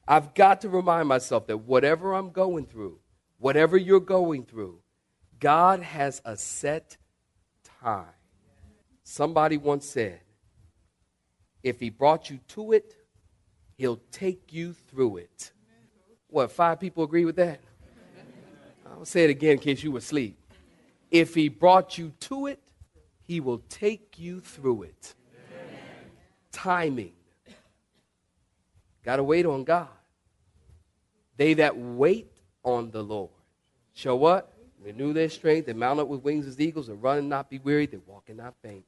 I've 0.08 0.34
got 0.34 0.62
to 0.62 0.70
remind 0.70 1.10
myself 1.10 1.48
that 1.48 1.58
whatever 1.58 2.14
I'm 2.14 2.30
going 2.30 2.66
through, 2.66 3.00
whatever 3.40 3.76
you're 3.76 4.00
going 4.00 4.46
through, 4.46 4.80
God 5.38 5.82
has 5.82 6.22
a 6.24 6.38
set 6.38 6.96
time. 7.82 8.06
Somebody 9.04 9.58
once 9.58 9.86
said, 9.86 10.22
if 11.64 11.80
He 11.80 11.90
brought 11.90 12.30
you 12.30 12.40
to 12.50 12.74
it, 12.74 12.96
He'll 13.78 14.02
take 14.12 14.54
you 14.54 14.74
through 14.74 15.18
it. 15.18 15.52
What, 16.28 16.52
five 16.52 16.80
people 16.80 17.04
agree 17.04 17.26
with 17.26 17.36
that? 17.38 17.60
I'll 18.86 19.06
say 19.06 19.24
it 19.24 19.30
again 19.30 19.54
in 19.54 19.60
case 19.60 19.84
you 19.84 19.92
were 19.92 20.00
asleep. 20.00 20.38
If 21.10 21.34
He 21.34 21.50
brought 21.50 21.98
you 21.98 22.14
to 22.22 22.48
it, 22.48 22.60
He 23.24 23.40
will 23.40 23.62
take 23.70 24.20
you 24.20 24.40
through 24.40 24.84
it. 24.84 25.16
Timing. 26.52 27.14
Got 29.04 29.16
to 29.16 29.24
wait 29.24 29.46
on 29.46 29.64
God. 29.64 29.88
They 31.38 31.56
that 31.56 31.76
wait 31.76 32.32
on 32.64 32.92
the 32.92 33.02
Lord 33.02 33.32
shall 33.94 34.18
what? 34.18 34.54
Renew 34.84 35.14
their 35.14 35.30
strength. 35.30 35.68
They 35.68 35.74
mount 35.74 36.00
up 36.00 36.08
with 36.08 36.24
wings 36.24 36.48
as 36.48 36.60
eagles 36.60 36.90
and 36.90 37.02
run 37.02 37.20
and 37.20 37.30
not 37.30 37.50
be 37.50 37.60
weary. 37.60 37.86
They 37.86 37.98
walk 37.98 38.30
and 38.30 38.38
not 38.38 38.56
faint. 38.62 38.84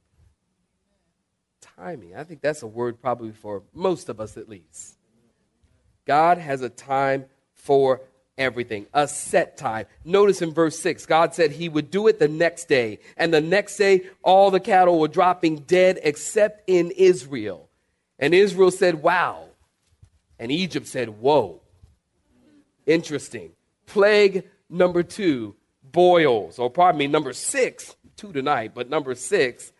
Timing. 1.76 2.14
I 2.14 2.24
think 2.24 2.40
that's 2.40 2.62
a 2.62 2.66
word 2.66 3.00
probably 3.00 3.32
for 3.32 3.62
most 3.72 4.08
of 4.08 4.20
us 4.20 4.36
at 4.36 4.48
least. 4.48 4.96
God 6.06 6.38
has 6.38 6.62
a 6.62 6.68
time 6.68 7.24
for 7.54 8.02
everything, 8.36 8.86
a 8.92 9.08
set 9.08 9.56
time. 9.56 9.86
Notice 10.04 10.42
in 10.42 10.52
verse 10.52 10.78
6, 10.78 11.06
God 11.06 11.34
said 11.34 11.50
he 11.50 11.68
would 11.68 11.90
do 11.90 12.06
it 12.06 12.18
the 12.18 12.28
next 12.28 12.68
day. 12.68 12.98
And 13.16 13.32
the 13.32 13.40
next 13.40 13.76
day, 13.76 14.02
all 14.22 14.50
the 14.50 14.60
cattle 14.60 14.98
were 14.98 15.08
dropping 15.08 15.60
dead 15.60 15.98
except 16.02 16.62
in 16.68 16.90
Israel. 16.92 17.68
And 18.18 18.34
Israel 18.34 18.70
said, 18.70 19.02
Wow. 19.02 19.48
And 20.38 20.52
Egypt 20.52 20.86
said, 20.86 21.08
Whoa. 21.20 21.60
Interesting. 22.86 23.50
Plague 23.86 24.44
number 24.68 25.02
two, 25.02 25.54
boils, 25.82 26.58
or 26.58 26.70
pardon 26.70 26.98
me, 26.98 27.06
number 27.06 27.32
six, 27.32 27.96
two 28.16 28.32
tonight, 28.32 28.72
but 28.74 28.88
number 28.90 29.14
six, 29.14 29.72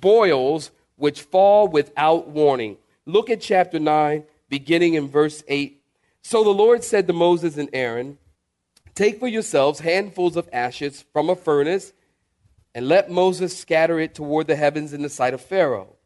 boils 0.00 0.70
which 0.96 1.22
fall 1.22 1.68
without 1.68 2.28
warning. 2.28 2.76
Look 3.06 3.30
at 3.30 3.40
chapter 3.40 3.78
9, 3.78 4.24
beginning 4.48 4.94
in 4.94 5.08
verse 5.08 5.42
8. 5.48 5.82
So 6.22 6.44
the 6.44 6.50
Lord 6.50 6.84
said 6.84 7.06
to 7.06 7.12
Moses 7.12 7.56
and 7.56 7.68
Aaron, 7.72 8.18
Take 8.94 9.18
for 9.18 9.26
yourselves 9.26 9.80
handfuls 9.80 10.36
of 10.36 10.48
ashes 10.52 11.04
from 11.12 11.30
a 11.30 11.36
furnace, 11.36 11.92
and 12.74 12.88
let 12.88 13.10
Moses 13.10 13.56
scatter 13.56 13.98
it 13.98 14.14
toward 14.14 14.46
the 14.46 14.56
heavens 14.56 14.92
in 14.92 15.02
the 15.02 15.08
sight 15.08 15.34
of 15.34 15.40
Pharaoh. 15.40 15.96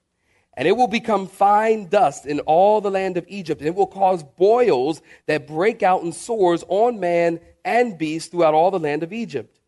And 0.57 0.66
it 0.66 0.77
will 0.77 0.88
become 0.88 1.27
fine 1.27 1.88
dust 1.88 2.25
in 2.25 2.40
all 2.40 2.81
the 2.81 2.90
land 2.90 3.18
of 3.18 3.27
Egypt, 3.29 3.61
and 3.61 3.68
it 3.68 3.75
will 3.75 3.87
cause 3.87 4.22
boils 4.22 5.03
that 5.27 5.46
break 5.46 5.83
out 5.83 6.03
in 6.03 6.12
sores 6.12 6.64
on 6.68 6.99
man 6.99 7.40
and 7.64 7.99
beast 7.99 8.31
throughout 8.31 8.55
all 8.55 8.70
the 8.70 8.79
land 8.79 9.03
of 9.03 9.12
Egypt. 9.12 9.61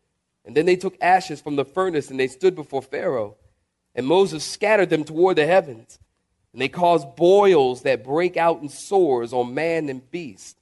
And 0.45 0.57
then 0.57 0.65
they 0.65 0.77
took 0.77 0.97
ashes 0.99 1.41
from 1.41 1.57
the 1.57 1.65
furnace, 1.65 2.09
and 2.09 2.19
they 2.19 2.27
stood 2.27 2.55
before 2.55 2.81
Pharaoh. 2.81 3.35
And 3.99 4.07
Moses 4.07 4.45
scattered 4.45 4.89
them 4.89 5.03
toward 5.03 5.35
the 5.35 5.45
heavens. 5.45 5.99
And 6.53 6.61
they 6.61 6.69
caused 6.69 7.17
boils 7.17 7.81
that 7.81 8.01
break 8.01 8.37
out 8.37 8.61
in 8.61 8.69
sores 8.69 9.33
on 9.33 9.53
man 9.53 9.89
and 9.89 10.09
beast. 10.09 10.57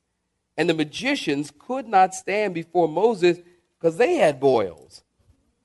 And 0.58 0.68
the 0.68 0.74
magicians 0.74 1.54
could 1.56 1.88
not 1.88 2.16
stand 2.16 2.56
before 2.56 2.88
Moses 2.88 3.38
because 3.78 3.98
they 3.98 4.16
had 4.16 4.40
boils. 4.40 5.04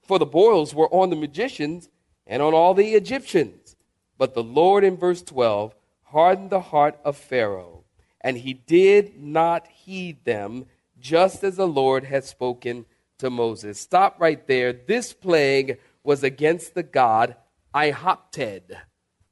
For 0.03 0.19
the 0.19 0.27
boils 0.27 0.75
were 0.75 0.93
on 0.93 1.09
the 1.09 1.17
magicians 1.17 1.89
and 2.27 2.43
on 2.43 2.53
all 2.53 2.75
the 2.75 2.93
Egyptians. 2.93 3.75
But 4.19 4.35
the 4.35 4.45
Lord, 4.45 4.85
in 4.85 4.99
verse 4.99 5.23
12, 5.23 5.75
hardened 6.03 6.51
the 6.51 6.61
heart 6.61 7.01
of 7.07 7.17
Pharaoh, 7.17 7.85
and 8.21 8.37
he 8.37 8.53
did 8.53 9.19
not 9.19 9.67
heed 9.69 10.23
them, 10.27 10.67
just 11.01 11.43
as 11.43 11.57
the 11.57 11.67
Lord 11.67 12.05
had 12.05 12.25
spoken 12.25 12.85
to 13.17 13.31
Moses. 13.31 13.81
Stop 13.81 14.21
right 14.21 14.47
there. 14.47 14.75
This 14.75 15.15
plague 15.15 15.79
was 16.05 16.23
against 16.23 16.75
the 16.75 16.83
god 16.83 17.35
Imhotep. 17.75 18.73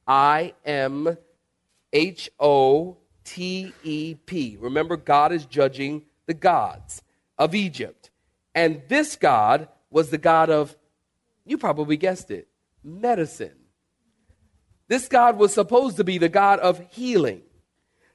I 0.07 0.55
M 0.64 1.16
H 1.92 2.31
O 2.38 2.96
T 3.24 3.72
E 3.85 4.14
P. 4.14 4.57
Remember, 4.61 4.96
God 4.96 5.33
is 5.33 5.46
judging 5.46 6.03
the 6.26 6.35
gods 6.35 7.03
of 7.38 7.55
Egypt. 7.55 8.11
And 8.55 8.83
this 8.88 9.16
God 9.16 9.68
was 9.90 10.11
the 10.11 10.18
God 10.18 10.50
of, 10.50 10.76
you 11.44 11.59
probably 11.59 11.96
guessed 11.96 12.31
it, 12.31 12.48
medicine. 12.83 13.57
This 14.88 15.09
God 15.09 15.38
was 15.38 15.55
supposed 15.55 15.96
to 15.98 16.05
be 16.05 16.18
the 16.18 16.29
God 16.29 16.59
of 16.59 16.85
healing. 16.90 17.42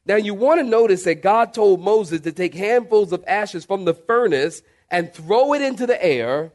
Now, 0.05 0.17
you 0.17 0.33
want 0.33 0.59
to 0.59 0.63
notice 0.63 1.03
that 1.03 1.23
God 1.23 1.53
told 1.53 1.81
Moses 1.81 2.21
to 2.21 2.31
take 2.31 2.53
handfuls 2.53 3.11
of 3.11 3.23
ashes 3.25 3.65
from 3.65 3.85
the 3.85 3.93
furnace 3.93 4.61
and 4.91 5.11
throw 5.11 5.53
it 5.53 5.61
into 5.61 5.88
the 5.88 6.03
air. 6.03 6.51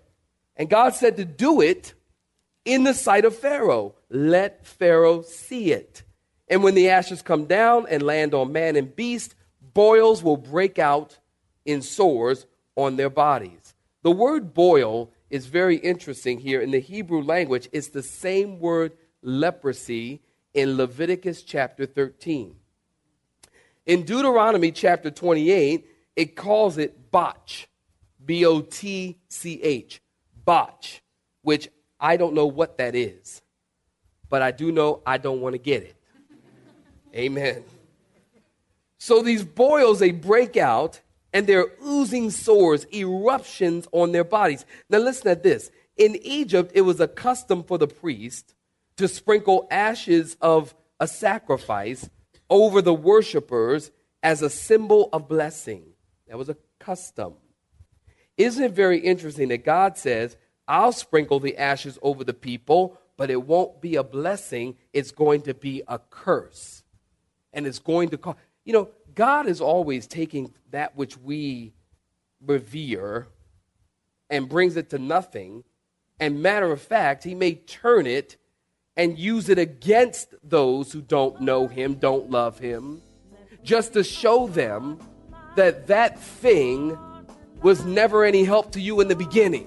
And 0.57 0.69
God 0.69 0.95
said 0.95 1.17
to 1.17 1.25
do 1.25 1.61
it 1.61 1.95
in 2.65 2.85
the 2.85 2.95
sight 2.95 3.25
of 3.25 3.37
Pharaoh. 3.37 3.95
Let 4.09 4.67
Pharaoh 4.67 5.23
see 5.23 5.73
it. 5.73 6.03
And 6.49 6.63
when 6.63 6.75
the 6.75 6.91
ashes 6.91 7.23
come 7.23 7.47
down 7.47 7.87
and 7.89 8.03
land 8.03 8.35
on 8.35 8.53
man 8.53 8.77
and 8.77 8.95
beast, 8.95 9.35
boils 9.75 10.23
will 10.23 10.37
break 10.37 10.79
out 10.79 11.19
in 11.65 11.83
sores 11.83 12.47
on 12.77 12.97
their 12.97 13.11
bodies. 13.11 13.75
The 14.03 14.11
word 14.11 14.55
boil 14.55 15.13
is 15.29 15.47
very 15.47 15.77
interesting 15.77 16.41
here 16.41 16.61
in 16.61 16.71
the 16.71 16.81
Hebrew 16.81 17.23
language. 17.23 17.69
It's 17.73 17.89
the 17.89 18.03
same 18.03 18.59
word 18.59 18.93
leprosy 19.23 20.21
in 20.55 20.77
Leviticus 20.77 21.43
chapter 21.43 21.87
13. 21.87 22.57
In 23.87 24.03
Deuteronomy 24.05 24.73
chapter 24.73 25.11
28, 25.11 25.87
it 26.17 26.37
calls 26.37 26.79
it 26.79 27.11
botch, 27.11 27.69
B 28.25 28.45
O 28.45 28.61
T 28.61 29.19
C 29.29 29.61
H, 29.63 30.03
botch, 30.45 31.03
which 31.43 31.69
I 32.01 32.17
don't 32.17 32.35
know 32.35 32.47
what 32.47 32.79
that 32.79 32.95
is, 32.95 33.43
but 34.29 34.43
I 34.43 34.51
do 34.51 34.73
know 34.73 35.03
I 35.05 35.19
don't 35.19 35.41
want 35.41 35.55
to 35.55 35.59
get 35.59 35.83
it. 35.83 35.97
Amen. 37.15 37.65
So 38.99 39.23
these 39.23 39.45
boils, 39.45 39.99
they 39.99 40.13
break 40.13 40.57
out 40.57 41.01
and 41.33 41.47
they're 41.47 41.69
oozing 41.85 42.31
sores, 42.31 42.87
eruptions 42.93 43.87
on 43.93 44.13
their 44.13 44.25
bodies. 44.25 44.65
Now 44.89 44.99
listen 44.99 45.29
at 45.29 45.43
this. 45.43 45.71
In 45.97 46.17
Egypt, 46.23 46.73
it 46.75 46.83
was 46.83 47.01
a 47.01 47.09
custom 47.09 47.63
for 47.63 47.79
the 47.79 47.87
priest 47.87 48.55
to 48.97 49.09
sprinkle 49.09 49.67
ashes 49.71 50.37
of 50.41 50.75
a 50.99 51.07
sacrifice 51.07 52.09
over 52.49 52.83
the 52.83 52.95
worshipers 52.95 53.91
as 54.23 54.43
a 54.43 54.51
symbol 54.51 55.09
of 55.13 55.29
blessing. 55.29 55.85
That 56.29 56.39
was 56.39 56.49
a 56.49 56.57
custom. 56.79 57.35
Isn't 58.37 58.65
it 58.65 58.73
very 58.73 58.99
interesting 58.99 59.49
that 59.49 59.65
God 59.65 59.99
says, 59.99 60.37
I'll 60.71 60.93
sprinkle 60.93 61.41
the 61.41 61.57
ashes 61.57 61.99
over 62.01 62.23
the 62.23 62.33
people, 62.33 62.97
but 63.17 63.29
it 63.29 63.43
won't 63.43 63.81
be 63.81 63.97
a 63.97 64.05
blessing. 64.05 64.77
It's 64.93 65.11
going 65.11 65.43
to 65.43 65.53
be 65.53 65.83
a 65.89 65.99
curse. 65.99 66.85
And 67.53 67.67
it's 67.67 67.81
going 67.81 68.11
to 68.11 68.19
cause, 68.19 68.37
you 68.65 68.73
know, 68.73 68.89
God 69.13 69.49
is 69.49 69.61
always 69.61 70.07
taking 70.07 70.55
that 70.71 70.97
which 70.97 71.19
we 71.19 71.73
revere 72.47 73.27
and 74.31 74.49
brings 74.49 74.77
it 74.77 74.91
to 74.91 74.99
nothing. 75.01 75.65
And 76.21 76.41
matter 76.41 76.71
of 76.71 76.81
fact, 76.81 77.25
He 77.25 77.35
may 77.35 77.55
turn 77.55 78.07
it 78.07 78.37
and 78.97 79.19
use 79.19 79.49
it 79.49 79.59
against 79.59 80.35
those 80.45 80.93
who 80.93 81.01
don't 81.01 81.41
know 81.41 81.67
him, 81.67 81.95
don't 81.95 82.31
love 82.31 82.59
him, 82.59 83.01
just 83.65 83.95
to 83.95 84.05
show 84.05 84.47
them 84.47 85.01
that 85.57 85.87
that 85.87 86.21
thing 86.21 86.97
was 87.63 87.85
never 87.85 88.25
any 88.25 88.45
help 88.45 88.71
to 88.73 88.81
you 88.81 89.01
in 89.01 89.09
the 89.09 89.17
beginning. 89.17 89.67